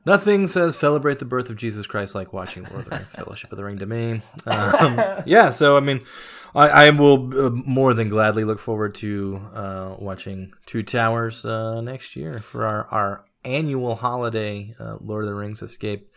[0.05, 3.51] nothing says celebrate the birth of Jesus Christ like watching Lord of the Rings: Fellowship
[3.51, 4.21] of the Ring to me.
[4.47, 6.01] Um, yeah, so I mean,
[6.55, 11.81] I, I will uh, more than gladly look forward to uh, watching Two Towers uh,
[11.81, 16.13] next year for our our annual holiday uh, Lord of the Rings escape.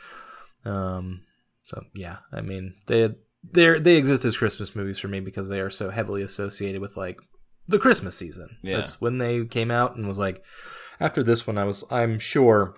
[0.66, 1.22] Um,
[1.64, 3.16] so yeah, I mean they
[3.54, 6.98] they they exist as Christmas movies for me because they are so heavily associated with
[6.98, 7.20] like
[7.68, 8.58] the Christmas season.
[8.62, 8.78] Yeah.
[8.78, 10.44] That's when they came out and was like
[11.00, 12.76] after this one I was I'm sure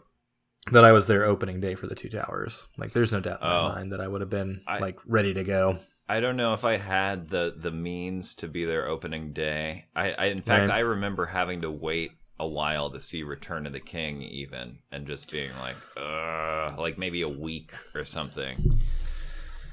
[0.72, 2.68] that I was there opening day for the Two Towers.
[2.78, 3.70] Like there's no doubt in Oh.
[3.70, 5.80] my mind that I would have been I- like ready to go.
[6.10, 9.86] I don't know if I had the the means to be there opening day.
[9.96, 10.78] I, I in fact Right.
[10.78, 15.06] I remember having to wait a while to see Return of the King even and
[15.08, 18.80] just being like, uh like maybe a week or something.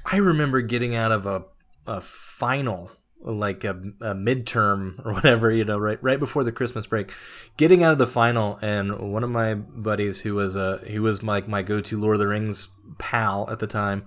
[0.05, 1.45] I remember getting out of a
[1.87, 2.91] a final
[3.21, 7.11] like a, a midterm or whatever you know right right before the christmas break
[7.57, 11.23] getting out of the final and one of my buddies who was a he was
[11.23, 14.05] like my go-to lord of the rings pal at the time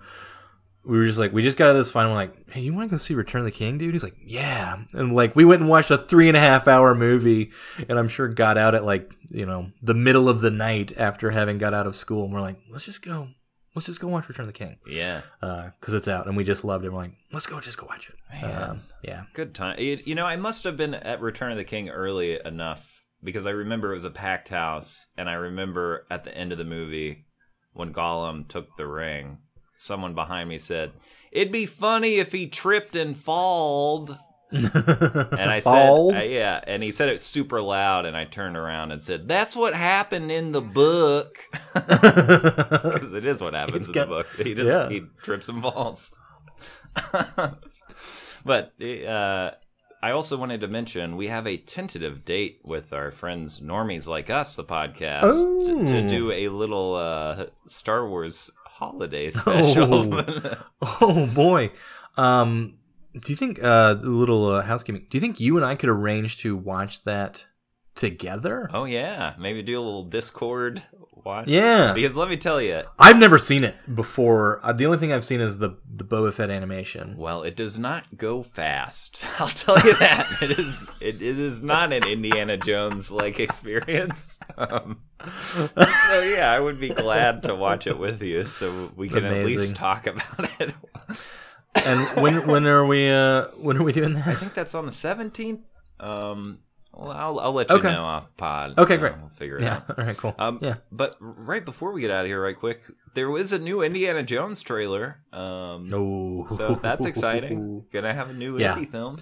[0.84, 2.88] we were just like we just got out of this final like hey you want
[2.88, 3.92] to go see return of the king dude?
[3.92, 4.84] He's like yeah.
[4.94, 7.51] And like we went and watched a three and a half hour movie
[7.88, 11.30] and i'm sure got out at like you know the middle of the night after
[11.30, 13.28] having got out of school and we're like let's just go
[13.79, 15.22] let's just go watch return of the king Yeah.
[15.41, 16.91] because it's out and we just loved it.
[16.93, 18.45] We're like, let's go, just go watch it.
[18.45, 19.79] Um, yeah, Good time.
[19.79, 23.47] You, you know, I must have been at Return of the King early enough because
[23.47, 26.64] I remember it was a packed house, and I remember at the end of the
[26.64, 27.26] movie
[27.72, 29.39] when Gollum took the ring,
[29.76, 30.93] someone behind me said,
[31.33, 34.18] "It'd be funny if he tripped and falled."
[34.51, 38.92] And I said, uh, "Yeah," and he said it super loud, and I turned around
[38.92, 41.28] and said, "That's what happened in the book."
[41.74, 44.26] Because it is what happens It's in got- the book.
[44.46, 44.88] He just yeah.
[44.88, 46.12] he trips and falls.
[48.44, 49.51] but uh,
[50.03, 54.30] I also wanted to mention we have a tentative date with our friends Normies Like
[54.30, 55.22] Us, the podcast,
[55.66, 56.09] to, to Oh.
[56.09, 60.09] do a little uh, Star Wars holiday special.
[60.82, 61.70] oh boy.
[62.16, 62.78] Um,
[63.12, 65.06] do you think uh, the little uh, housekeeping?
[65.09, 67.46] Do you think you and I could arrange to watch that
[67.94, 68.70] together?
[68.72, 70.82] oh yeah, maybe do a little Discord
[71.24, 71.46] watch.
[71.46, 71.92] Yeah.
[71.92, 74.61] because let me tell you, I've never seen it before.
[74.62, 77.16] Uh, the only thing I've seen is the the Boba Fett animation.
[77.16, 79.24] Well, it does not go fast.
[79.38, 80.26] I'll tell you that.
[80.42, 84.38] it is it, it is not an Indiana Jones like experience.
[84.59, 89.24] Um, so yeah, I would be glad to watch it with you so we can
[89.24, 90.74] at least talk about it.
[91.74, 94.26] And when when are we uh when are we doing that?
[94.26, 95.60] I think that's on the 17th.
[96.00, 96.58] Um
[96.92, 97.92] well, I'll, I'll let you Okay.
[97.92, 98.76] know off pod.
[98.76, 99.16] Okay, great.
[99.18, 99.76] we'll figure it Yeah.
[99.88, 99.90] out.
[99.98, 100.16] All right.
[100.16, 100.34] Cool.
[100.38, 100.76] Um, yeah.
[100.90, 102.80] But right before we get out of here, right quick,
[103.14, 105.20] there was a new Indiana Jones trailer.
[105.32, 106.46] Um, Oh.
[106.56, 107.84] so that's exciting.
[107.92, 108.74] Gonna have a new Yeah.
[108.74, 109.18] indie film.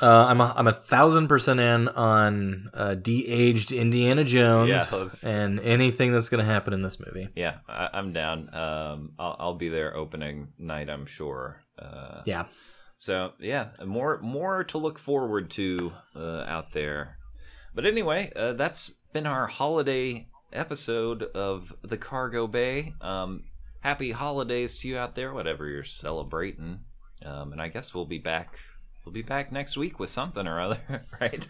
[0.00, 5.60] Uh, I'm a, I'm a thousand percent in on uh, de-aged Indiana Jones Yeah, and
[5.60, 7.28] anything that's going to happen in this movie.
[7.34, 8.54] Yeah, I, I'm down.
[8.54, 11.62] Um, I'll, I'll be there opening night, I'm sure.
[11.78, 12.44] Uh, Yeah.
[12.96, 17.16] so yeah, more more to look forward to uh, out there.
[17.74, 22.94] But anyway, uh, that's been our holiday episode of the Cargo Bay.
[23.00, 23.44] Um,
[23.80, 26.80] happy holidays to you out there, whatever you're celebrating.
[27.24, 28.58] Um, and I guess we'll be back.
[29.08, 30.80] We'll be back next week with something or other,
[31.18, 31.48] right?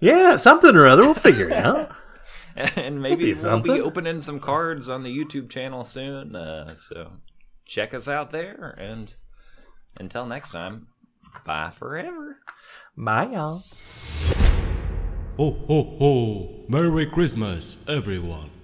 [0.00, 1.02] Yeah, something or other.
[1.02, 1.94] We'll figure it out.
[2.56, 6.34] and maybe be we'll be opening some cards on the YouTube channel soon.
[6.34, 7.12] Uh, so
[7.66, 8.74] check us out there.
[8.78, 9.14] And
[10.00, 10.88] until next time,
[11.44, 12.38] bye forever.
[12.96, 13.62] Bye, y'all.
[15.36, 16.64] Ho ho ho!
[16.68, 18.55] Merry Christmas, everyone!